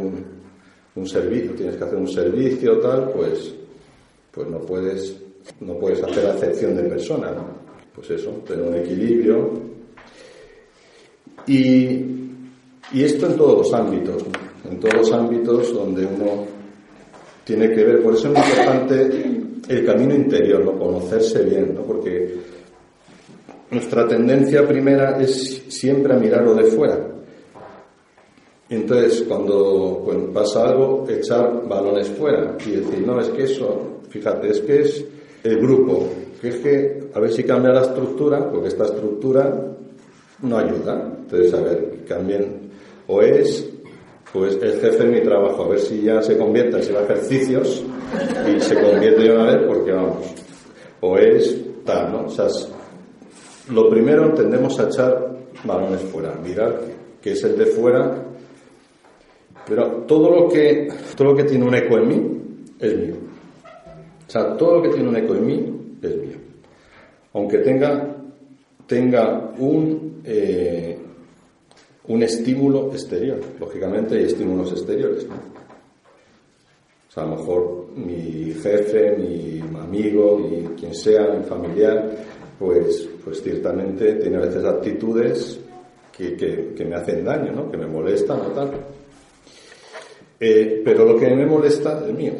[0.95, 3.53] un, servicio, tienes que hacer un servicio, tal, pues,
[4.31, 5.17] pues no puedes,
[5.59, 7.33] no puedes hacer acepción de persona,
[7.93, 9.64] Pues eso, tener un equilibrio.
[11.47, 12.13] Y,
[12.93, 14.23] esto en todos los ámbitos,
[14.69, 16.45] en todos los ámbitos donde uno
[17.43, 20.77] tiene que ver, por eso es importante el camino interior, ¿no?
[20.77, 21.81] conocerse bien, ¿no?
[21.81, 22.35] porque
[23.71, 26.99] nuestra tendencia primera es siempre a mirarlo de fuera.
[28.69, 34.61] Entonces, cuando pasa algo, echar balones fuera y decir, no, es que eso, fíjate, es
[34.61, 35.05] que es
[35.43, 36.07] el grupo,
[36.41, 39.75] que es que a ver si cambia la estructura, porque esta estructura
[40.41, 41.11] no ayuda.
[41.19, 42.71] Entonces, a ver, cambien,
[43.07, 43.69] o es
[44.33, 47.83] pues el jefe de mi trabajo, a ver si ya se convierte, si va ejercicios
[48.53, 50.17] y se convierte de una vez, porque vamos,
[50.99, 52.25] o es tal, ¿no?
[52.25, 52.47] O sea,
[53.69, 56.81] lo primero tendemos a echar balones fuera, mirar
[57.25, 58.23] que es el de fuera,
[59.65, 62.41] pero todo lo que, todo lo que tiene un eco en mí
[62.77, 63.15] es mío.
[64.27, 66.37] O sea, todo lo que tiene un eco en mí es mío.
[67.33, 68.14] Aunque tenga,
[68.87, 70.97] tenga un, eh,
[72.07, 73.39] un estímulo exterior.
[73.59, 75.25] Lógicamente hay estímulos exteriores.
[75.25, 82.11] O sea, a lo mejor mi jefe, mi amigo, mi quien sea, mi familiar,
[82.59, 85.59] pues, pues ciertamente tiene a veces actitudes
[86.15, 87.69] que, que, me hacen daño, ¿no?
[87.71, 88.71] que me molestan o tal.
[90.39, 92.33] Eh, pero lo que me molesta es mío.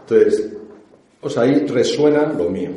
[0.00, 0.52] Entonces,
[1.20, 2.70] pues ahí resuena lo mío.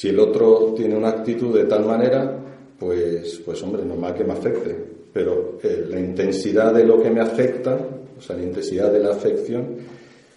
[0.00, 2.34] Si el otro tiene una actitud de tal manera,
[2.78, 4.74] pues, pues hombre, normal que me afecte.
[5.12, 7.78] Pero eh, la intensidad de lo que me afecta,
[8.16, 9.76] o sea, la intensidad de la afección,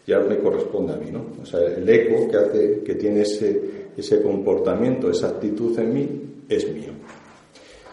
[0.05, 1.27] ya me corresponde a mí, ¿no?
[1.41, 3.61] O sea, el eco que hace, que tiene ese,
[3.95, 6.09] ese comportamiento, esa actitud en mí,
[6.49, 6.91] es mío.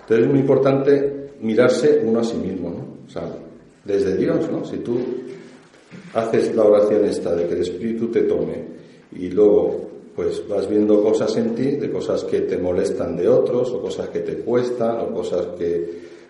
[0.01, 3.07] Entonces es muy importante mirarse uno a sí mismo, ¿no?
[3.07, 3.33] O sea,
[3.85, 4.65] desde Dios, ¿no?
[4.65, 4.99] Si tú
[6.15, 8.57] haces la oración esta de que el Espíritu te tome
[9.13, 9.90] y luego
[10.21, 14.11] pues vas viendo cosas en ti, de cosas que te molestan de otros, o cosas
[14.11, 15.83] que te cuestan, o cosas que,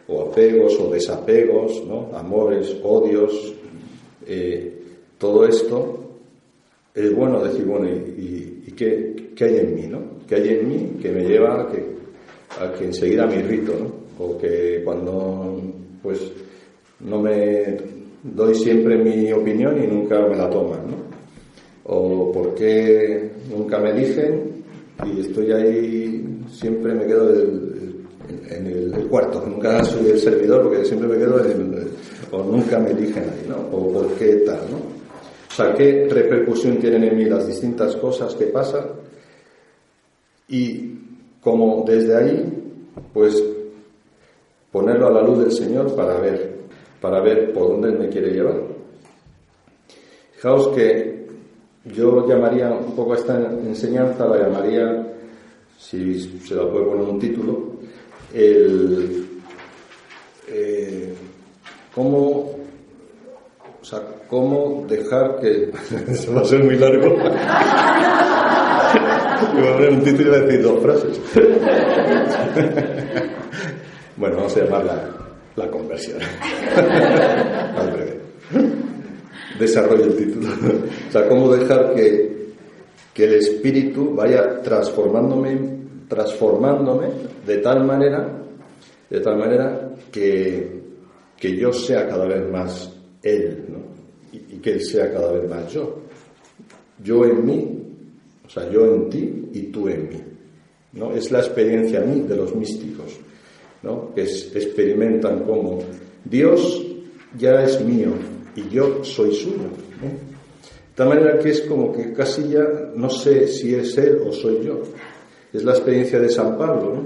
[0.07, 2.09] o apegos o desapegos, ¿no?
[2.14, 3.53] Amores, odios,
[4.29, 4.79] eh,
[5.18, 6.05] todo esto
[6.94, 10.03] es bueno decir, bueno, ¿y, qué, qué, hay en mí, no?
[10.29, 11.85] ¿Qué hay en mí que me lleva a que,
[12.61, 14.24] a que enseguida me irrito, ¿no?
[14.24, 15.61] O que cuando,
[16.00, 16.31] pues,
[17.00, 17.76] no me
[18.22, 21.10] doy siempre mi opinión y nunca me la toman, ¿no?
[21.92, 24.62] O por qué nunca me eligen
[25.05, 31.09] y estoy ahí, siempre me quedo en el, cuarto, nunca soy el servidor porque siempre
[31.09, 31.88] me quedo en el,
[32.31, 33.76] o nunca me eligen ahí, ¿no?
[33.76, 34.76] O por qué tal, ¿no?
[34.76, 38.85] O sea, ¿qué repercusión tienen en mí las distintas cosas que pasan?
[40.46, 40.94] Y
[41.40, 43.42] como desde ahí, pues
[44.70, 46.57] ponerlo a la luz del Señor para ver,
[47.00, 48.62] para ver por dónde me quiere llevar.
[50.35, 51.19] Fijaos que
[51.85, 55.07] yo llamaría un poco a esta enseñanza, la llamaría,
[55.79, 57.71] si se la puede poner un título,
[58.33, 59.27] el
[60.49, 61.14] eh,
[61.95, 62.61] cómo
[63.81, 65.73] o sea, ¿cómo dejar que...
[66.09, 67.16] Eso va a ser muy largo.
[69.55, 71.21] Me voy a poner un título y voy a decir dos frases.
[74.16, 75.03] bueno, vamos a llamarla
[75.57, 76.19] la conversión.
[76.77, 78.21] Al breve.
[79.58, 80.48] Desarrollo el título.
[81.08, 82.52] o sea, ¿cómo dejar que,
[83.12, 85.58] que el espíritu vaya transformándome,
[86.08, 87.08] transformándome
[87.46, 88.28] de tal manera,
[89.08, 90.80] de tal manera que,
[91.36, 93.90] que yo sea cada vez más él, ¿no?
[94.32, 95.98] y, que Él sea cada vez más yo.
[97.02, 97.78] Yo en mí,
[98.46, 100.20] o sea, yo en ti y tú en mí.
[100.92, 101.12] ¿no?
[101.12, 103.18] Es la experiencia mí de los místicos,
[103.82, 104.12] ¿no?
[104.14, 105.78] que experimentan como
[106.24, 106.86] Dios
[107.38, 108.12] ya es mío
[108.66, 109.68] y yo soy suyo.
[110.01, 114.33] De tal manera que es como que casi ya no sé si es Él o
[114.33, 114.83] soy yo.
[115.53, 117.03] Es la experiencia de San Pablo,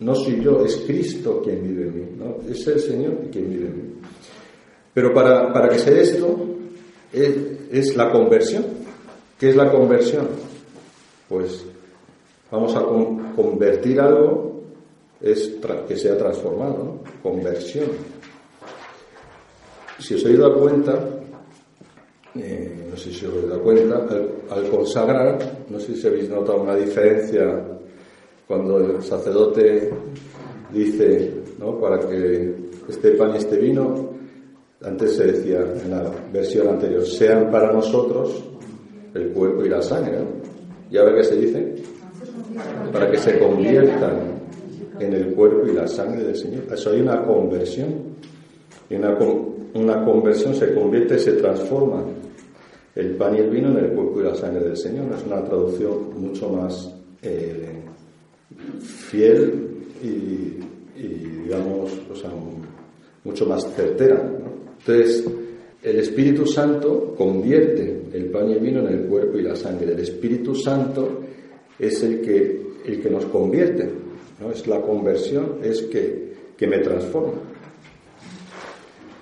[0.00, 0.14] ¿no?
[0.14, 2.50] Soy yo, es Cristo quien vive en mí.
[2.50, 3.94] Es el Señor quien vive en mí.
[4.92, 6.54] Pero para, para que sea esto,
[7.12, 8.64] es, la conversión.
[9.38, 10.28] ¿Qué es la conversión?
[11.28, 11.64] Pues
[12.50, 12.84] vamos a
[13.34, 14.62] convertir algo,
[15.20, 15.56] es
[15.88, 17.00] que sea transformado.
[17.22, 17.88] Conversión.
[20.04, 20.92] Si os habéis dado cuenta,
[22.34, 25.38] eh, no sé si os habéis dado cuenta, al, al, consagrar,
[25.70, 27.58] no sé si habéis notado una diferencia
[28.46, 29.90] cuando el sacerdote
[30.70, 31.80] dice, ¿no?
[31.80, 32.54] Para que
[32.86, 34.10] este pan y este vino
[34.82, 38.44] antes se decía en la versión anterior, sean para nosotros
[39.14, 40.18] el cuerpo y la sangre.
[40.90, 41.76] ¿Y ahora qué se dice?
[42.92, 44.18] Para que se conviertan
[45.00, 46.64] en el cuerpo y la sangre del Señor.
[46.70, 48.13] Eso hay una conversión.
[48.94, 49.18] Y una,
[49.74, 52.04] una conversión se convierte, se transforma
[52.94, 55.06] el pan y el vino en el cuerpo y la sangre del Señor.
[55.16, 57.82] Es una traducción mucho más eh,
[58.78, 59.52] fiel
[60.00, 60.60] y,
[61.42, 62.30] digamos, o sea,
[63.24, 64.30] mucho más certera.
[64.78, 65.24] Entonces,
[65.82, 69.92] el Espíritu Santo convierte el pan y el vino en el cuerpo y la sangre.
[69.92, 71.20] El Espíritu Santo
[71.80, 73.90] es el que, el que nos convierte.
[74.40, 74.52] ¿no?
[74.52, 77.53] Es la conversión, es que, que me transforma.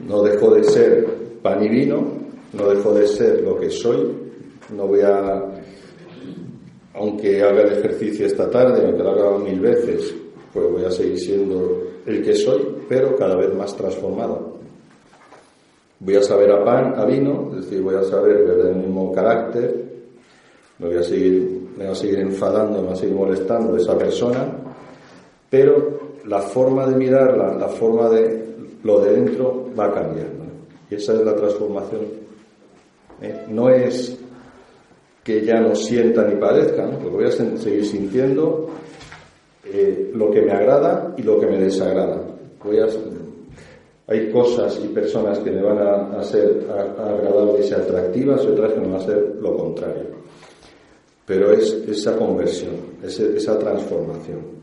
[0.06, 1.06] No dejo de ser
[1.42, 2.04] pan y vino,
[2.52, 4.10] no dejo de ser lo que soy,
[4.76, 5.42] no voy a,
[6.94, 10.14] aunque haga el ejercicio esta tarde, aunque lo haga mil veces,
[10.52, 14.52] pues voy a seguir siendo el que soy, pero cada vez más transformado.
[16.00, 19.12] Voy a saber a pan, a vino, es decir, voy a saber ver el mismo
[19.12, 19.82] carácter,
[20.78, 23.96] me voy a seguir, me voy a seguir enfadando, me voy a seguir molestando esa
[23.96, 24.46] persona,
[25.48, 28.41] pero la forma de mirarla, la forma de
[28.82, 30.44] lo de dentro va cambiando.
[30.90, 32.00] Y esa es la transformación.
[33.20, 33.44] ¿eh?
[33.48, 34.18] No es
[35.24, 36.98] que ya no sienta ni parezca, ¿no?
[36.98, 38.68] porque voy a seguir sintiendo
[39.64, 42.20] eh, lo que me agrada y lo que me desagrada.
[42.62, 42.86] Voy a,
[44.08, 48.80] hay cosas y personas que me van a, ser agradables y atractivas y otras que
[48.80, 50.22] me van a ser lo contrario.
[51.24, 54.61] Pero es esa conversión, esa transformación.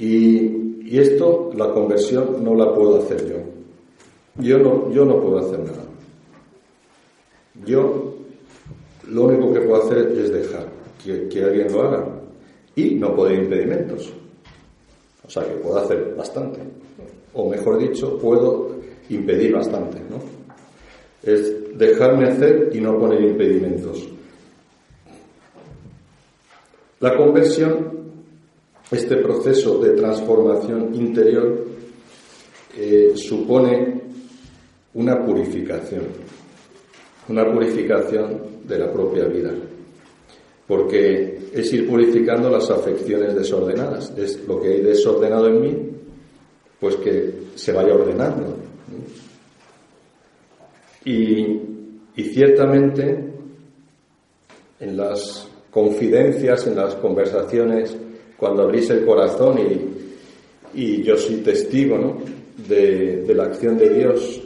[0.00, 3.36] Y, esto, la conversión, no la puedo hacer yo.
[4.42, 5.84] Yo no, yo no puedo hacer nada.
[7.64, 8.16] Yo
[9.08, 10.66] lo único que puedo hacer es dejar
[11.04, 12.08] que, que alguien lo haga
[12.74, 14.12] y no poner impedimentos.
[15.24, 16.60] O sea que puedo hacer bastante.
[17.34, 18.74] O mejor dicho, puedo
[19.10, 19.98] impedir bastante.
[20.10, 20.18] ¿no?
[21.22, 24.08] Es dejarme hacer y no poner impedimentos.
[27.00, 27.89] La conversión,
[28.90, 31.66] este proceso de transformación interior,
[32.76, 34.00] eh, supone
[34.94, 36.04] una purificación,
[37.28, 39.52] una purificación de la propia vida
[40.70, 44.12] porque es ir purificando las afecciones desordenadas.
[44.16, 45.76] Es lo que hay desordenado en mí,
[46.78, 48.56] pues que se vaya ordenando.
[51.04, 51.58] Y,
[52.14, 53.32] ciertamente
[54.78, 57.96] en las confidencias, en las conversaciones,
[58.40, 59.58] cuando abrís el corazón
[60.74, 62.18] y, yo soy testigo
[62.68, 64.40] de, de la acción de Dios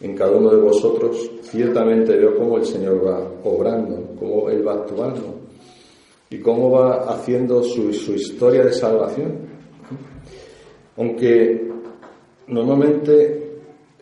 [0.00, 4.74] en cada uno de vosotros, ciertamente veo cómo el Señor va obrando, cómo Él va
[4.74, 5.40] actuando
[6.30, 9.38] y cómo va haciendo su, historia de salvación.
[10.96, 11.68] Aunque
[12.48, 13.58] normalmente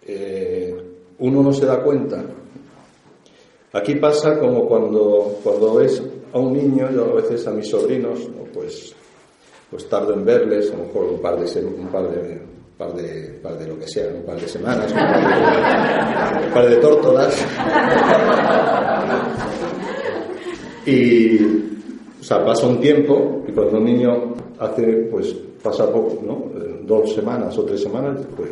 [0.06, 0.76] eh,
[1.18, 2.24] uno no se da cuenta.
[3.72, 8.20] Aquí pasa como cuando, cuando ves a un niño, yo a veces a mis sobrinos,
[8.52, 8.94] pues,
[9.74, 12.40] pues tardo en verles, a lo mejor un par de, un par de,
[12.78, 16.80] par de, par de lo que sea, un par de semanas, un par de, un
[16.80, 17.46] tórtolas.
[20.86, 21.44] Y,
[22.20, 26.52] o sea, pasa un tiempo y cuando un niño hace, pues pasa poco, ¿no?
[26.86, 28.50] Dos semanas o tres semanas, pues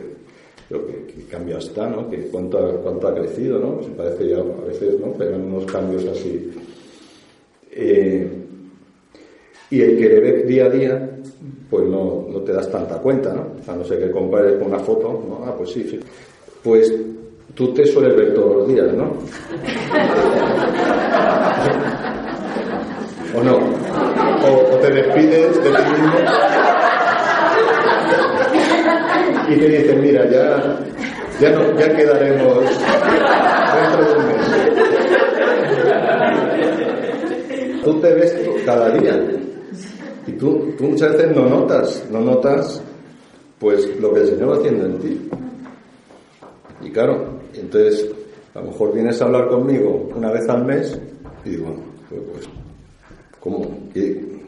[0.69, 2.11] creo que, que cambio está, ¿no?
[2.11, 3.81] Que cuánto, cuánto ha crecido, ¿no?
[3.81, 5.13] Se parece ya a veces, ¿no?
[5.13, 6.51] Pegan unos cambios así.
[7.71, 8.29] Eh,
[9.73, 11.12] y el que le ve día a día,
[11.73, 13.47] pues no, no, te das tanta cuenta, ¿no?
[13.67, 15.43] A no ser que compares con una foto, ¿no?
[15.47, 15.99] Ah, pues sí,
[16.63, 16.93] Pues
[17.55, 19.05] tú te sueles ver todos los días, ¿no?
[23.35, 23.57] ¿O no?
[23.57, 26.19] O, te despides de ti mismo
[29.49, 30.79] y te dicen, mira, ya,
[31.41, 32.65] ya, no, ya quedaremos
[33.79, 34.45] dentro de un mes.
[37.83, 39.19] Tú te ves cada día
[40.27, 42.83] y tú, tú muchas veces no notas, no notas
[43.59, 45.31] pues lo que el Señor va haciendo en ti.
[46.83, 48.11] Y claro, entonces
[48.55, 50.99] a lo mejor vienes a hablar conmigo una vez al mes
[51.45, 51.77] y digo,
[52.09, 52.49] pues, pues
[53.39, 54.41] como que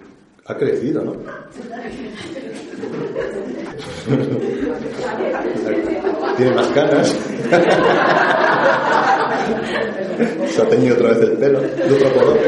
[0.46, 1.14] ha crecido, ¿no?
[6.36, 7.16] Tiene más canas.
[10.48, 12.38] Se ha teñido otra vez el pelo de otro color.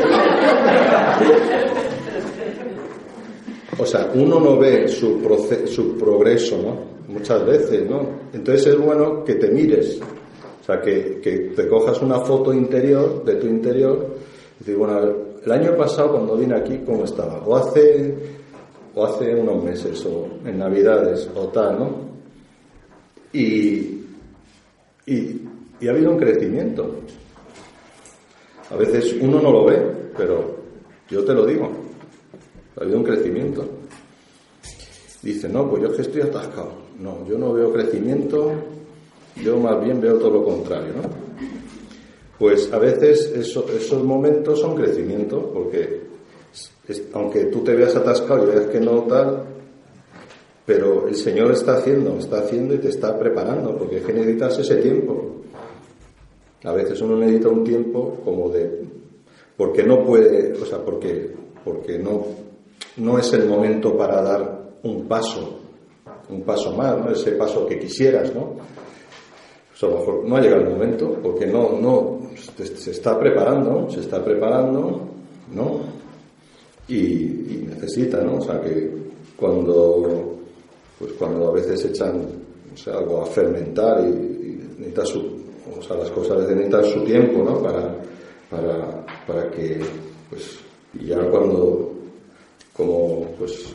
[3.79, 5.21] O sea, uno no ve su,
[5.67, 7.13] su progreso, ¿no?
[7.13, 8.09] Muchas veces, ¿no?
[8.33, 10.01] Entonces es bueno que te mires.
[10.61, 14.17] O sea, que, te cojas una foto interior, de tu interior,
[14.57, 14.99] y decir, bueno,
[15.45, 17.39] el año pasado cuando vine aquí, ¿cómo estaba?
[17.47, 18.15] O hace,
[18.95, 21.91] o hace unos meses, o en Navidades, o tal, ¿no?
[23.33, 24.01] Y,
[25.07, 25.41] y,
[25.87, 26.97] ha habido un crecimiento.
[28.71, 29.79] A veces uno no lo ve,
[30.17, 30.57] pero
[31.09, 31.71] yo te lo digo,
[32.77, 33.65] ha habido un crecimiento.
[35.23, 36.73] Dice, no, pues yo es que estoy atascado.
[37.01, 38.53] No, yo no veo crecimiento,
[39.43, 41.27] yo más bien veo todo lo contrario, ¿no?
[42.39, 46.03] Pues a veces esos momentos son crecimiento, porque
[47.15, 49.45] aunque tú te veas atascado y veas que no tal,
[50.65, 54.59] pero el Señor está haciendo, está haciendo y te está preparando, porque es que necesitas
[54.59, 55.37] ese tiempo.
[56.65, 58.85] A veces uno necesita un tiempo como de,
[59.57, 61.31] porque no puede, o sea, porque,
[61.65, 62.27] porque no,
[62.97, 65.61] no es el momento para dar un paso,
[66.29, 67.11] un paso más, ¿no?
[67.11, 68.57] Ese paso que quisieras, ¿no?
[69.81, 74.01] A lo mejor no ha llegado el momento, porque no, no, se está preparando, se
[74.01, 75.03] está preparando,
[75.53, 75.81] ¿no?
[76.89, 78.37] Y, necesita, ¿no?
[78.37, 78.91] O sea, que
[79.37, 80.39] cuando,
[80.99, 82.27] pues cuando a veces echan
[82.73, 85.19] o sea, algo a fermentar y, y necesita su,
[85.79, 87.63] o sea, las cosas necesitan su tiempo, ¿no?
[87.63, 87.95] Para,
[88.49, 89.81] para, para que,
[90.31, 90.59] pues,
[90.95, 91.96] y ya cuando,
[92.77, 93.75] como, pues,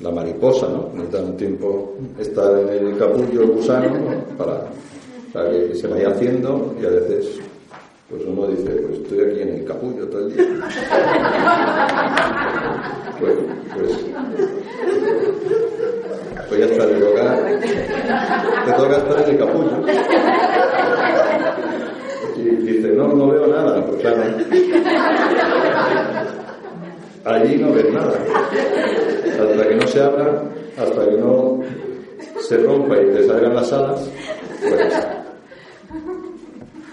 [0.00, 0.90] la mariposa, ¿no?
[0.92, 3.94] Necesita un tiempo estar en el capullo gusano
[4.36, 4.64] para,
[5.32, 7.40] para que se vaya haciendo y a veces
[8.08, 10.44] pues uno dice, pues estoy aquí en el capullo todo el día.
[13.18, 13.34] pues,
[13.74, 13.90] pues,
[16.48, 17.36] pues ya está, te toca,
[18.64, 19.84] te toca estar en el capullo.
[22.36, 24.22] Y dice, no, no veo nada, pues claro.
[27.26, 28.18] Allí no ves nada.
[29.40, 30.42] Hasta que no se abra,
[30.78, 31.60] hasta que no
[32.40, 34.08] se rompa y te salgan las alas,
[34.60, 35.06] pues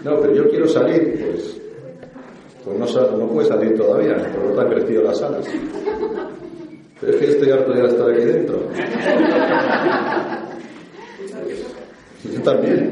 [0.04, 1.62] no, pero yo quiero salir, pues,
[2.66, 5.46] pues no, no puede salir todavía, porque no te han crecido las alas.
[7.00, 8.60] Pero es que estoy harto de estar aquí dentro.
[12.34, 12.92] Yo también.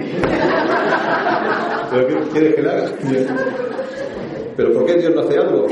[1.89, 2.91] ¿Pero qué quieres que le haga?
[4.55, 5.67] ¿Pero por qué Dios no hace algo?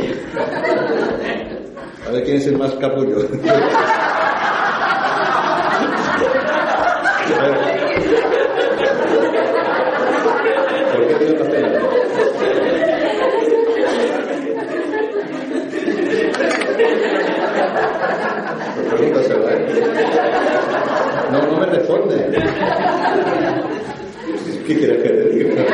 [2.09, 3.17] A ver quién es el más capullo.
[21.31, 22.15] No, no me responde.
[24.65, 25.65] ¿Qué quieres que te diga?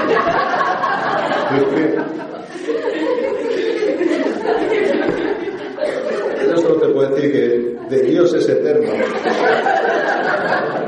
[6.49, 8.91] Yo solo te puedo decir que de Dios es eterno.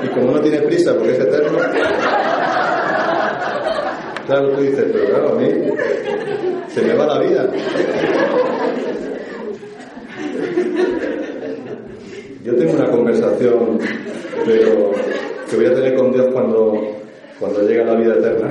[0.04, 1.58] Y como no tiene prisa porque es eterno,
[4.26, 5.50] claro, tú dices, pero claro, a mí
[6.70, 7.50] se me va la vida.
[12.43, 13.80] Yo tengo una conversación,
[14.45, 14.91] pero
[15.50, 16.74] que voy a tener con Dios cuando,
[17.39, 18.50] cuando llegue la vida eterna.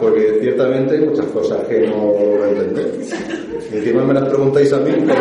[0.00, 2.92] Porque ciertamente hay muchas cosas que no voy a entender.
[3.72, 4.02] Y encima
[4.76, 5.17] me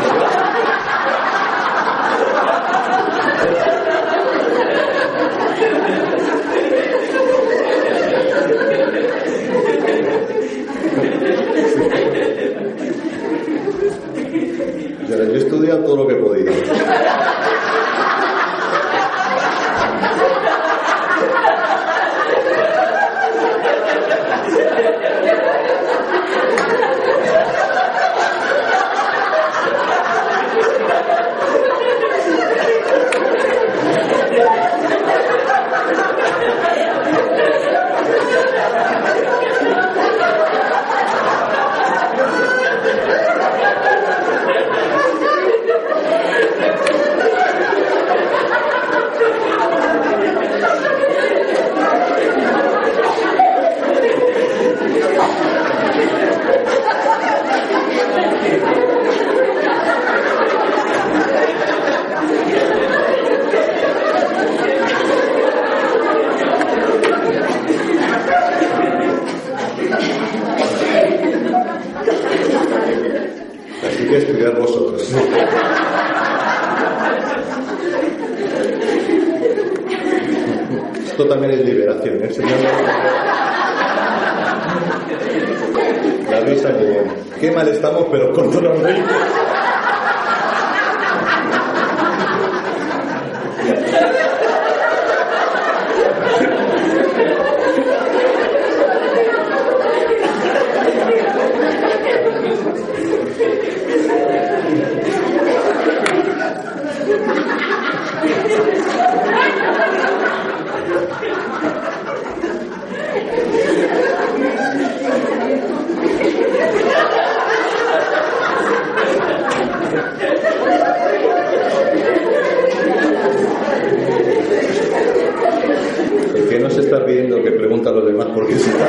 [126.88, 128.88] está pidiendo que pregunte a los demás por qué se está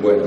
[0.00, 0.24] Bueno.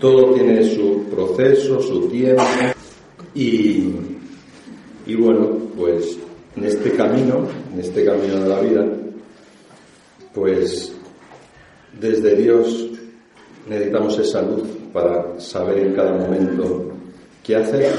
[0.00, 2.42] Todo tiene su proceso, su tiempo
[3.32, 3.94] y,
[5.06, 6.18] y bueno, pues
[6.56, 8.84] en este camino, en este camino de la vida,
[10.34, 10.94] pues
[12.00, 12.90] desde Dios
[13.68, 16.92] necesitamos esa luz para saber en cada momento
[17.42, 17.92] qué hacer.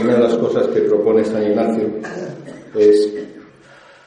[0.00, 1.88] Una de las cosas que propone San Ignacio
[2.76, 3.12] es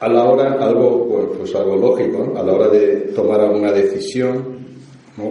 [0.00, 4.56] a la hora, algo, pues, algo lógico, a la hora de tomar alguna decisión,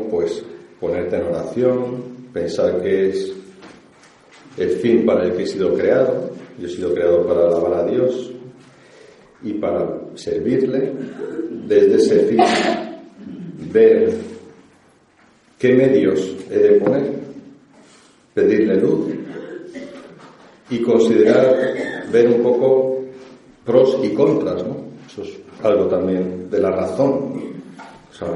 [0.10, 0.44] pues
[0.80, 2.04] ponerte en oración,
[2.34, 3.34] pensar que es
[4.58, 7.86] el fin para el que he sido creado, yo he sido creado para alabar a
[7.86, 8.32] Dios
[9.44, 10.92] y para servirle,
[11.68, 12.40] desde ese fin
[13.76, 14.14] ver
[15.60, 16.20] qué medios
[16.50, 17.12] he de poner,
[18.34, 19.08] pedirle luz
[20.70, 23.02] y considerar, ver un poco
[23.66, 24.78] pros y contras, ¿no?
[25.08, 27.54] Eso es algo también de la razón.
[28.10, 28.30] O sea,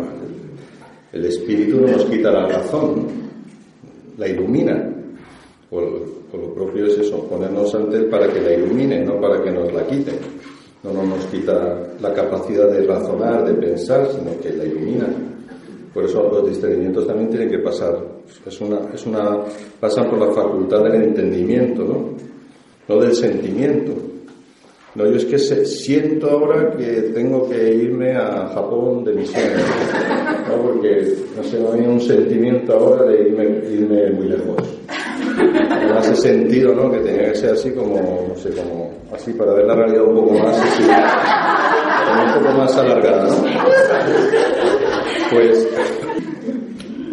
[1.14, 3.08] el espíritu no nos quita la razón,
[4.18, 4.94] la ilumina.
[5.72, 9.52] O, lo propio es eso, ponernos ante él para que la ilumine, no para que
[9.52, 10.12] nos la quite.
[10.84, 15.08] No, no nos quita la capacidad de razonar, de pensar, sino que la ilumina.
[15.94, 17.98] Por eso los discernimientos también tienen que pasar.
[18.46, 19.40] Es una, es una,
[19.80, 22.10] pasan por la facultad del entendimiento, ¿no?
[22.88, 23.94] No del sentimiento.
[24.96, 29.44] No, yo es que siento ahora que tengo que irme a Japón de misión,
[30.48, 30.64] ¿no?
[30.64, 34.58] Porque, no sé, no hay un sentimiento ahora de irme, irme muy lejos.
[35.88, 36.92] No hace sentido, ¿no?
[36.92, 40.16] Que tenía que ser así como, no sé, como, así para ver la realidad un
[40.16, 44.59] poco más, así, un poco más alargada, ¿no?
[45.32, 45.68] Pues,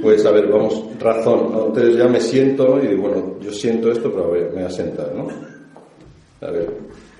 [0.02, 1.52] pues a ver, vamos, razón.
[1.52, 1.66] ¿no?
[1.66, 2.82] Entonces ya me siento.
[2.82, 5.28] Y digo, bueno, yo siento esto, pero a ver, me voy a sentar, ¿no?
[6.40, 6.68] A ver,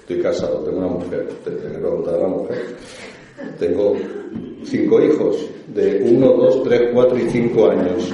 [0.01, 2.77] estoy casado, tengo una mujer, te tengo que preguntar a la mujer.
[3.59, 3.97] Tengo
[4.65, 5.37] cinco hijos,
[5.69, 8.11] de uno, dos, tres, cuatro y cinco años.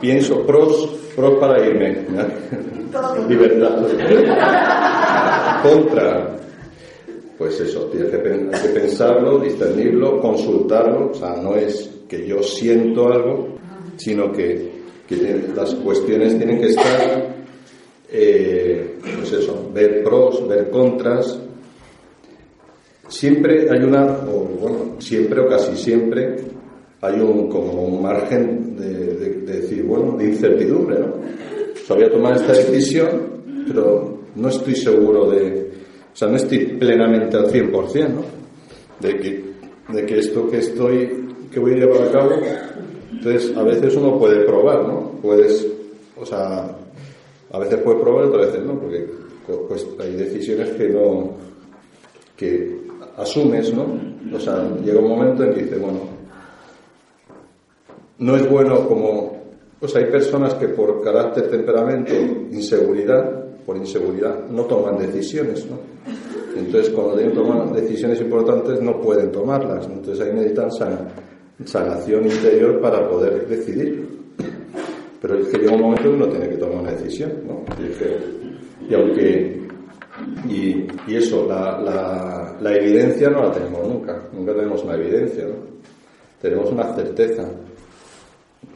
[0.00, 2.04] Pienso pros, pros para irme.
[3.28, 3.86] Libertad.
[5.62, 6.36] Contra.
[7.36, 8.18] Pues eso, tienes que,
[8.68, 11.10] pensarlo, discernirlo, consultarlo.
[11.10, 13.48] O sea, no es que yo siento algo,
[13.96, 14.70] sino que,
[15.08, 17.34] que las cuestiones tienen que estar,
[18.10, 21.40] eh, pues eso, ver pros, ver contras.
[23.08, 26.36] Siempre hay una, o bueno, siempre o casi siempre
[27.00, 31.06] hay un como un margen de, de, de decir, bueno, de incertidumbre, ¿no?
[31.88, 35.63] O voy a tomar esta decisión, pero no estoy seguro de,
[36.14, 38.22] o sea, no estoy plenamente al 100%, ¿no?
[39.00, 39.44] De que,
[39.88, 42.30] de que esto que estoy, que voy a llevar a cabo,
[43.10, 45.10] entonces a veces uno puede probar, ¿no?
[45.20, 45.66] Puedes,
[46.16, 46.70] o sea,
[47.50, 49.08] a veces puedes probar otras veces no, porque
[49.66, 51.32] pues hay decisiones que no,
[52.36, 52.78] que
[53.16, 53.84] asumes, ¿no?
[54.32, 55.98] O sea, llega un momento en que dices, bueno,
[58.18, 59.36] no es bueno como,
[59.80, 65.93] pues hay personas que por carácter, temperamento, inseguridad, por inseguridad, no toman decisiones, ¿no?
[66.56, 69.86] Entonces, cuando deben tomar decisiones importantes, no pueden tomarlas.
[69.86, 71.08] Entonces, ahí necesitan san,
[71.64, 74.06] sanación interior para poder decidir.
[75.20, 77.64] Pero es que llega un momento que uno tiene que tomar una decisión, ¿no?
[78.88, 79.64] Y, aunque.
[80.48, 80.86] Y,
[81.16, 84.22] eso, la, evidencia no la tenemos nunca.
[84.32, 85.54] Nunca tenemos una evidencia, ¿no?
[86.40, 87.48] Tenemos una certeza.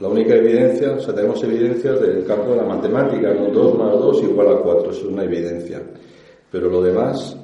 [0.00, 3.50] La única evidencia, o sea, tenemos evidencias del campo de la matemática, ¿no?
[3.50, 5.82] 2 más 2 igual a 4, es una evidencia.
[6.50, 7.36] Pero lo demás,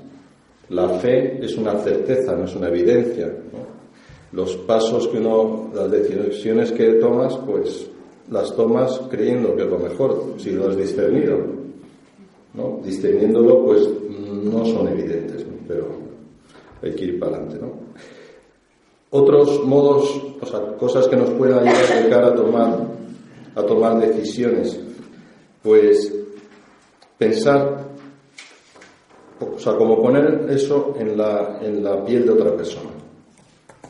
[0.74, 3.32] la fe es una certeza, no es una evidencia.
[4.32, 7.88] Los pasos que uno, las decisiones que tomas, pues
[8.28, 11.38] las tomas creyendo que es lo mejor, si lo has discernido.
[12.54, 12.80] ¿no?
[12.84, 15.86] Discerniéndolo, pues no son evidentes, pero
[16.82, 17.60] hay que ir para adelante.
[19.10, 22.86] Otros modos, o sea, cosas que nos puedan ayudar de cara a tomar,
[23.54, 24.80] a tomar decisiones,
[25.62, 26.12] pues
[27.16, 27.83] pensar
[29.54, 32.90] o sea, como poner eso en la, en la piel de otra persona.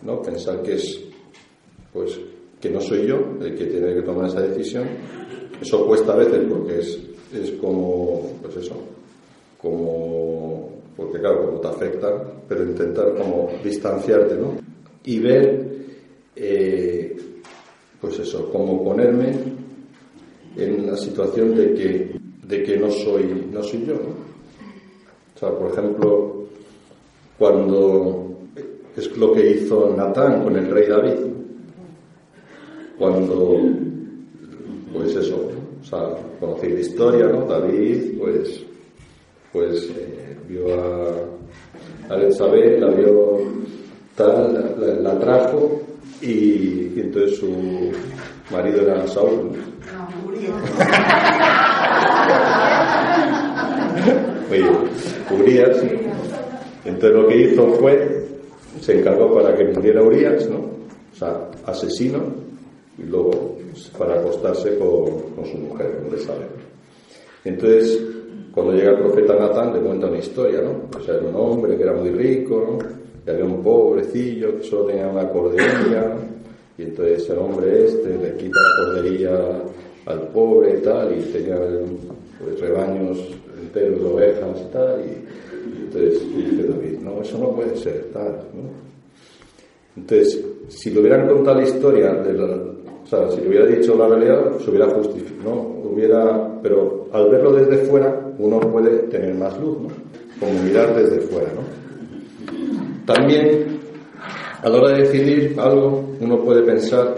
[0.02, 0.22] ¿no?
[0.22, 1.00] Pensar que es,
[1.92, 2.18] pues,
[2.60, 4.86] que no soy yo el que tiene que tomar esa decisión.
[5.60, 6.98] Eso cuesta a veces porque es,
[7.32, 8.74] es como, pues eso,
[9.60, 14.56] como, porque claro, como te afecta, pero intentar como distanciarte, ¿no?
[15.04, 15.74] Y ver,
[16.36, 17.16] eh,
[18.00, 19.32] pues eso, como ponerme
[20.56, 24.23] en la situación de que, de que no soy, no soy yo, ¿no?
[25.34, 26.44] O sea, por ejemplo,
[27.38, 28.30] cuando
[28.96, 31.18] es lo que hizo Natán con el rey David,
[32.98, 33.58] cuando,
[34.92, 35.50] pues eso,
[35.82, 37.44] o sea, conocéis la historia, ¿no?
[37.46, 38.64] David, pues,
[39.52, 43.38] pues eh, vio a, a la vio
[44.14, 45.82] tal, la, la trajo
[46.22, 47.92] y, y entonces su
[48.52, 49.50] marido era Saúl.
[50.26, 50.48] Oye,
[55.40, 55.82] Urias.
[56.84, 58.26] Entonces lo que hizo fue,
[58.80, 60.58] se encargó para que muriera Urias, ¿no?
[60.58, 62.20] O sea, asesino,
[62.98, 63.56] y luego
[63.98, 66.46] para acostarse con, su mujer, con sabe.
[67.44, 68.00] Entonces,
[68.52, 70.98] cuando llega el profeta Natán, le cuenta una historia, ¿no?
[70.98, 72.88] O sea, era un hombre que era muy rico, ¿no?
[73.26, 76.16] Y había un pobrecillo que solo tenía una corderilla,
[76.76, 79.62] y entonces el hombre este le quita la corderilla
[80.06, 81.56] al pobre y tal, y tenía
[82.38, 83.18] pues, rebaños
[83.74, 88.40] enteros de ovejas y tal, y, entonces dice David, no, eso no puede ser, tal.
[89.96, 94.58] Entonces, si le hubieran contado la historia, o sea, si le hubiera dicho la realidad,
[94.58, 95.90] se hubiera justificado, ¿no?
[95.90, 99.88] Hubiera, pero al verlo desde fuera, uno puede tener más luz, ¿no?
[100.40, 101.62] Como mirar desde fuera, ¿no?
[103.06, 103.78] También,
[104.62, 107.14] a la hora de decidir algo, uno puede pensar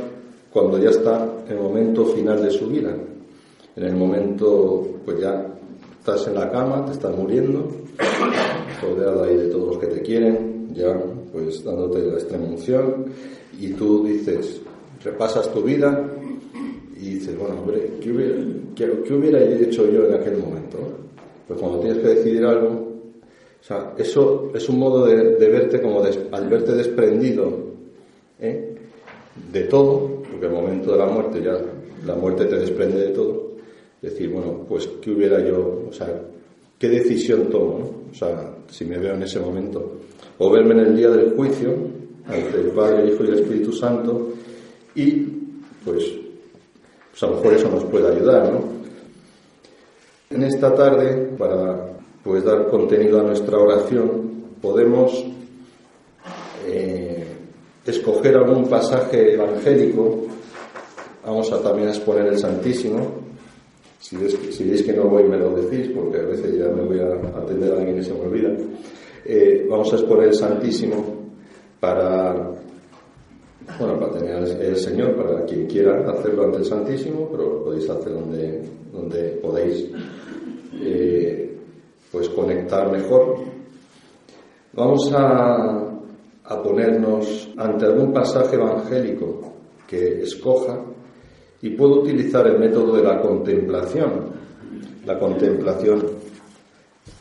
[0.52, 2.94] cuando ya está en el momento final de su vida,
[3.76, 5.55] en el momento, pues ya
[6.06, 7.66] estás en la cama, te estás muriendo,
[8.80, 10.96] rodeado ahí de todos los que te quieren, ya
[11.32, 13.06] pues dándote la extrema unción,
[13.58, 14.60] y tú dices,
[15.02, 16.08] repasas tu vida
[16.96, 18.34] y dices, bueno, hombre, ¿qué hubiera,
[18.76, 20.78] qué, hubiera hecho yo en aquel momento?
[21.48, 26.04] Pues cuando tienes que decidir algo, o sea, eso es un modo de, verte como
[26.04, 27.52] al verte desprendido
[28.38, 28.76] ¿eh?
[29.52, 31.58] de todo, porque el momento de la muerte ya,
[32.06, 33.45] la muerte te desprende de todo,
[34.00, 36.22] decir, bueno, pues ¿qué hubiera yo, o sea,
[36.78, 39.98] qué decisión tomo, o sea, si me veo en ese momento,
[40.38, 41.74] o verme en el día del juicio,
[42.26, 44.32] ante el Padre, el Hijo y el Espíritu Santo,
[44.94, 45.12] y
[45.84, 46.04] pues,
[47.10, 48.76] pues a lo mejor eso nos puede ayudar, ¿no?
[50.28, 51.92] En esta tarde, para
[52.24, 55.24] pues dar contenido a nuestra oración, podemos
[56.66, 57.24] eh,
[57.84, 60.26] escoger algún pasaje evangélico.
[61.24, 63.25] Vamos a también exponer el Santísimo.
[64.08, 67.14] Si veis, que no voy, me lo decís, porque a veces ya me voy a
[67.36, 68.56] atender a alguien y se me olvida.
[69.24, 71.04] Eh, vamos a exponer el Santísimo
[71.80, 72.52] para,
[73.80, 77.90] bueno, para tener el Señor, para quien quiera hacerlo ante el Santísimo, pero lo podéis
[77.90, 79.90] hacer donde, donde podéis
[80.74, 81.58] eh,
[82.12, 83.38] pues conectar mejor.
[84.74, 86.00] Vamos a,
[86.44, 89.40] a ponernos ante algún pasaje evangélico
[89.88, 90.80] que escoja
[91.66, 94.26] y puedo utilizar el método de la contemplación,
[95.04, 96.00] la contemplación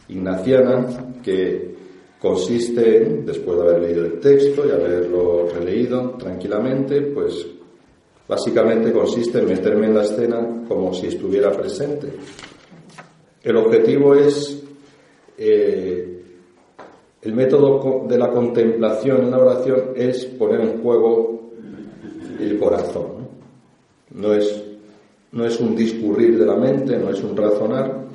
[0.08, 0.86] ignaciana
[1.24, 1.74] que
[2.20, 7.48] consiste, después de haber leído el texto y haberlo releído tranquilamente, pues
[8.28, 12.14] básicamente consiste en meterme en la escena como si estuviera presente.
[13.42, 14.64] El objetivo es
[15.40, 16.22] eh,
[17.24, 21.50] el método de la contemplación en la oración es poner en juego
[22.40, 23.15] el corazón.
[24.16, 24.64] No es,
[25.32, 28.06] no es un discurrir de la mente, no es un razonar,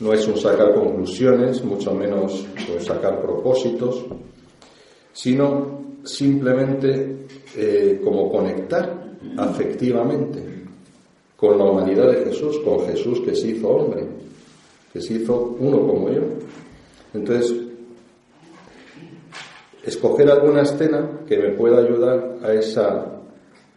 [0.00, 4.04] no es un sacar conclusiones, mucho menos pues, sacar propósitos,
[5.12, 7.26] sino simplemente
[7.56, 9.00] eh, como conectar
[9.36, 10.42] afectivamente
[11.36, 14.06] con la humanidad de Jesús, con Jesús que se hizo hombre,
[14.92, 16.22] que se hizo uno como yo.
[17.14, 17.54] Entonces,
[19.84, 23.19] escoger alguna escena que me pueda ayudar a esa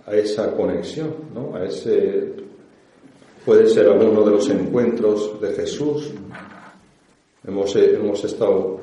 [0.06, 1.56] a esa conexión, ¿no?
[1.56, 2.34] a ese,
[3.46, 6.12] puede ser alguno de los encuentros de Jesús.
[7.46, 8.80] Hemos, eh, hemos estado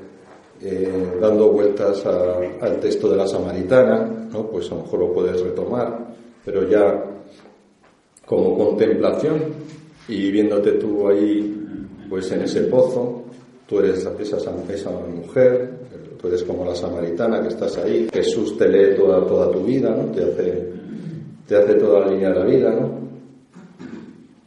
[0.62, 4.47] eh, dando vueltas al texto de la samaritana, ¿no?
[4.47, 6.14] pues a lo mejor lo puedes retomar,
[6.45, 7.05] pero ya
[8.27, 9.41] como contemplación
[10.09, 11.57] y viéndote tú ahí,
[12.09, 13.23] pues en ese pozo,
[13.66, 15.71] tú eres esa, esa mujer,
[16.21, 19.91] tú eres como la samaritana que estás ahí, Jesús te lee toda, toda tu vida,
[19.91, 20.12] ¿no?
[20.12, 20.80] te hace
[21.51, 23.01] te hace toda la línea de la vida, ¿no?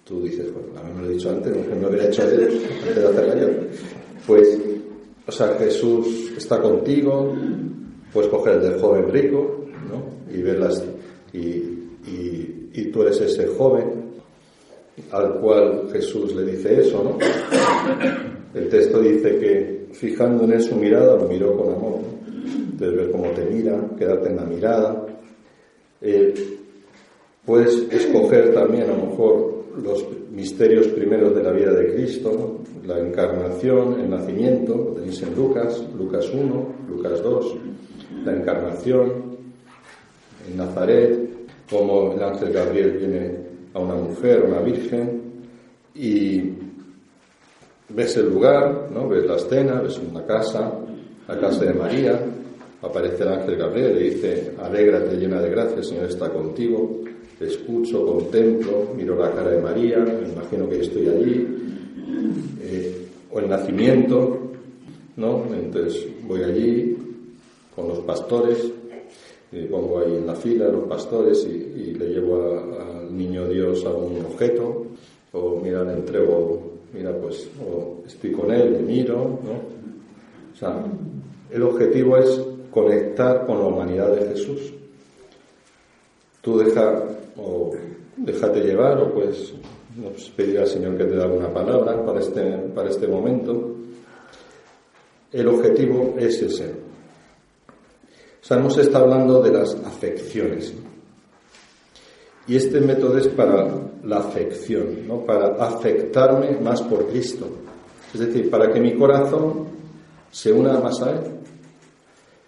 [0.06, 2.95] Tú dices, bueno, a mí me lo he dicho antes, no me hubiera hecho antes
[2.95, 3.47] de hacerla yo.
[4.26, 4.58] Pues,
[5.28, 7.36] o sea, Jesús está contigo,
[8.14, 10.34] puedes coger el del joven rico, ¿no?
[10.34, 10.82] Y verlas,
[11.34, 11.39] y,
[12.08, 14.14] y, y tú eres ese joven
[15.12, 17.18] al cual Jesús le dice eso, ¿no?
[18.58, 21.99] El texto dice que fijando en él su mirada lo miró con amor.
[21.99, 22.54] ¿no?
[22.72, 25.06] Entonces ver cómo te mira, quedarte en la mirada.
[25.99, 26.54] Eh,
[27.46, 33.00] Puedes escoger también a lo mejor los misterios primeros de la vida de Cristo, la
[33.00, 37.56] encarnación, el nacimiento, lo tenéis en Lucas, Lucas 1, Lucas 2,
[38.24, 39.38] la encarnación
[40.50, 41.30] en Nazaret,
[41.70, 43.38] como el ángel Gabriel viene
[43.74, 45.22] a una mujer, a una virgen,
[45.96, 46.54] y
[47.89, 49.08] ves el lugar, ¿no?
[49.10, 50.80] ves la escena, ves una casa,
[51.28, 52.20] a casa de María,
[52.82, 57.02] aparece el ángel Gabriel, le dice, alégrate llena de gracia, el Señor está contigo,
[57.40, 61.48] escucho, contemplo, miro la cara de María, me imagino que estoy allí,
[62.62, 64.40] eh, o el nacimiento,
[65.18, 65.44] ¿no?
[65.54, 66.98] Entonces voy allí
[67.76, 68.72] con los pastores,
[69.70, 74.26] pongo ahí en la fila los pastores y, le llevo al niño Dios a un
[74.26, 74.88] objeto,
[75.32, 79.52] o mira, le entrego, mira, pues, o estoy con él, le miro, ¿no?
[80.54, 80.84] O sea,
[81.52, 84.74] el objetivo es conectar con la humanidad de Jesús.
[86.42, 87.04] Tú deja,
[87.38, 87.72] o
[88.18, 89.54] déjate llevar, o pues,
[90.36, 92.42] pedir al Señor que te dé alguna palabra para este,
[92.74, 93.76] para este momento.
[95.32, 96.84] El objetivo es ese.
[98.50, 100.74] Hemos estado hablando de las afecciones.
[102.46, 103.68] Y este método es para
[104.04, 105.26] la afección, ¿no?
[105.26, 107.48] para afectarme más por Cristo.
[108.14, 109.68] Es decir, para que mi corazón
[110.30, 111.20] se una más a Él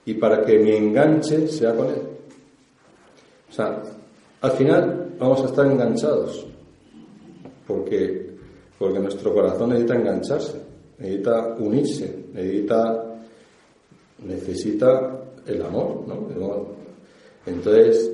[0.06, 2.02] y para que mi enganche sea con Él.
[3.50, 3.82] O sea,
[4.46, 6.46] al final vamos a estar enganchados,
[7.66, 8.30] porque,
[8.78, 10.62] porque nuestro corazón necesita engancharse,
[11.00, 13.06] necesita unirse, necesita,
[14.24, 16.68] necesita el amor, ¿no?
[17.48, 18.12] Entonces,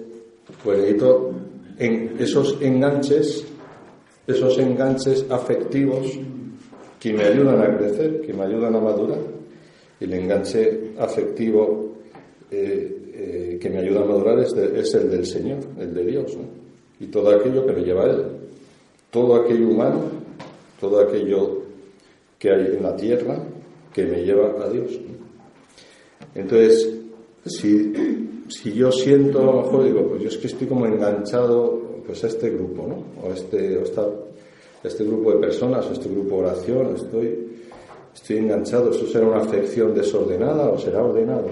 [0.63, 1.32] pues necesito
[1.77, 3.45] en esos enganches,
[4.25, 6.17] esos enganches afectivos
[6.97, 9.19] que me ayudan a crecer, que me ayudan a madurar.
[9.99, 11.91] El enganche afectivo
[12.49, 12.90] eh,
[13.62, 16.36] que me ayuda a madurar es, el del Señor, el de Dios.
[16.99, 18.26] Y todo aquello que me lleva a Él.
[19.12, 20.01] Todo aquello humano,
[20.80, 21.62] todo aquello
[22.39, 23.38] que hay en la tierra
[23.93, 24.99] que me lleva a Dios.
[26.34, 26.89] Entonces,
[27.45, 27.93] si,
[28.49, 32.24] si yo siento, a lo mejor digo, pues yo es que estoy como enganchado pues
[32.24, 33.28] a este grupo, ¿no?
[33.28, 33.84] O este, o
[34.84, 37.47] este grupo de personas, o este grupo de oración, estoy,
[38.14, 41.49] estoy enganchado, ¿eso será una afección desordenada o será ordenado?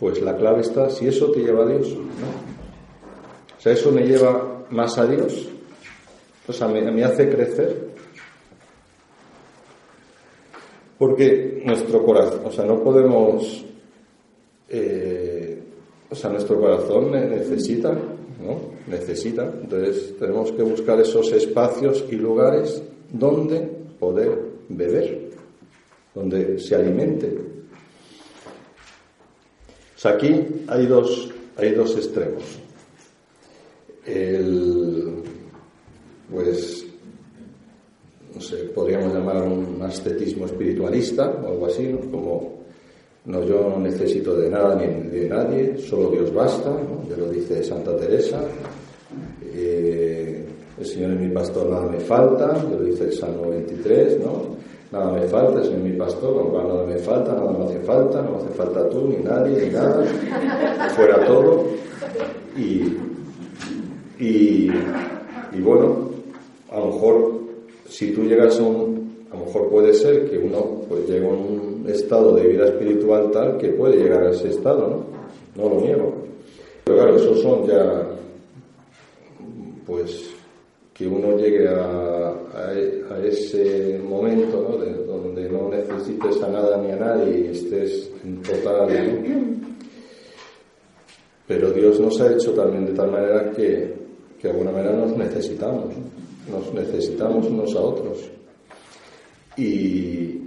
[0.00, 2.50] Pues la clave está si eso te lleva a Dios, ¿no?
[3.56, 5.46] O sea, eso me lleva más a Dios,
[6.48, 7.90] o sea, me, me hace crecer.
[10.98, 13.64] Porque nuestro corazón, o sea, no podemos
[14.70, 15.60] eh,
[16.10, 18.60] o sea, nuestro corazón necesita, ¿no?
[18.86, 19.52] Necesita.
[19.62, 22.82] Entonces tenemos que buscar esos espacios y lugares
[23.12, 23.60] donde
[23.98, 24.38] poder
[24.68, 25.30] beber,
[26.14, 27.49] donde se alimente.
[30.00, 30.34] Sea, aquí
[30.66, 31.28] hay dos,
[31.58, 32.42] hay dos extremos.
[34.06, 35.22] El,
[36.32, 36.86] pues,
[38.34, 42.00] no sé, podríamos llamar un ascetismo espiritualista o algo así, ¿no?
[42.10, 42.60] Como
[43.26, 46.74] no, yo no necesito de nada ni de nadie, solo Dios basta,
[47.06, 48.40] ya lo dice Santa Teresa.
[49.54, 50.46] Eh,
[50.78, 54.56] el Señor es mi pastor, nada me falta, ya lo dice el Salmo 23, ¿no?
[54.92, 58.22] Nada me falta, es mi pastor, con cual nada me falta, nada me hace falta,
[58.22, 60.04] no me hace falta tú, ni nadie, ni nada,
[60.96, 61.64] fuera todo.
[62.56, 62.96] Y,
[64.18, 64.70] y,
[65.52, 66.10] y bueno,
[66.72, 67.40] a lo mejor
[67.88, 71.30] si tú llegas a un, a lo mejor puede ser que uno pues llegue a
[71.30, 74.88] un estado de vida espiritual tal que puede llegar a ese estado,
[75.56, 75.62] ¿no?
[75.62, 76.12] No lo niego.
[76.84, 78.06] Pero claro, esos son ya,
[79.86, 80.29] pues,
[81.00, 84.76] que uno llegue a, a, ese momento, ¿no?
[84.76, 88.86] De, donde no necesites a nada ni a nadie y estés en total.
[91.48, 93.94] Pero Dios nos ha hecho también de tal manera que,
[94.38, 95.86] que de alguna manera nos necesitamos,
[96.50, 98.30] nos necesitamos unos a otros.
[99.56, 100.38] Y,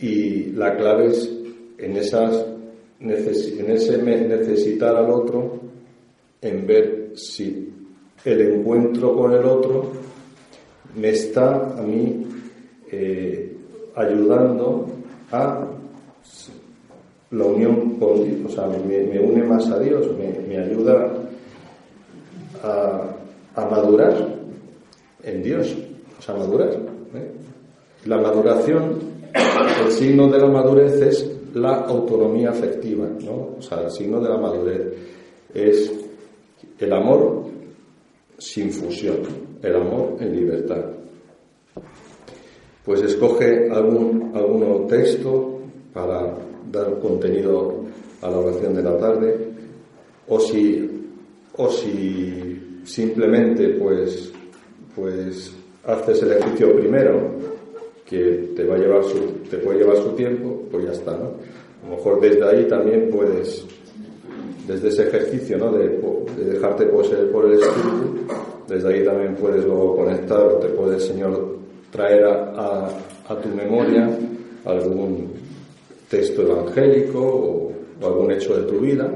[0.00, 1.32] y la clave es
[1.78, 2.46] en, esas,
[2.98, 5.60] en ese necesitar al otro,
[6.40, 7.72] en ver si
[8.24, 9.90] el encuentro con el otro
[10.96, 12.26] me está a mí
[12.90, 13.56] eh,
[13.94, 14.86] ayudando
[15.30, 15.66] a
[17.30, 21.08] la unión con Dios, o sea, me, une más a Dios, me, ayuda
[22.62, 24.14] a, madurar
[25.22, 25.74] en Dios,
[26.18, 26.68] o sea, madurar.
[26.68, 27.30] ¿eh?
[28.04, 28.98] La maduración,
[29.34, 33.56] el signo de la madurez es la autonomía afectiva, ¿no?
[33.58, 34.92] O sea, el signo de la madurez
[35.54, 35.90] es
[36.78, 37.51] el amor
[38.42, 39.18] sin fusión,
[39.62, 40.84] el amor en libertad.
[42.84, 45.60] Pues escoge algún, algún texto
[45.92, 46.34] para
[46.70, 47.84] dar contenido
[48.20, 49.36] a la oración de la tarde,
[50.26, 50.90] o si,
[51.56, 54.32] o si simplemente pues,
[54.96, 57.34] pues haces el ejercicio primero
[58.04, 61.32] que te va a llevar su, te puede llevar su tiempo, pues ya está, ¿no?
[61.84, 63.66] A lo mejor desde ahí también puedes,
[64.66, 65.72] desde ese ejercicio, ¿no?
[65.72, 66.00] De,
[66.44, 68.26] dejarte poseer por el Espíritu,
[68.68, 71.56] desde ahí también puedes luego conectar o te puede el Señor
[71.90, 72.88] traer a,
[73.42, 74.10] tu memoria
[74.64, 75.30] algún
[76.08, 77.72] texto evangélico o,
[78.04, 79.10] algún hecho de tu vida.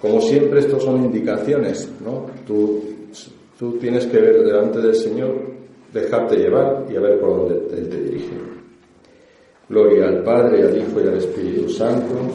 [0.00, 2.26] Como siempre, estos son indicaciones, ¿no?
[2.46, 2.82] Tú,
[3.80, 5.36] tienes que ver delante del Señor,
[5.92, 8.61] dejarte llevar y a ver por dónde Él te dirige.
[9.72, 12.30] Gloria al Padre, al Hijo y al Espíritu Santo.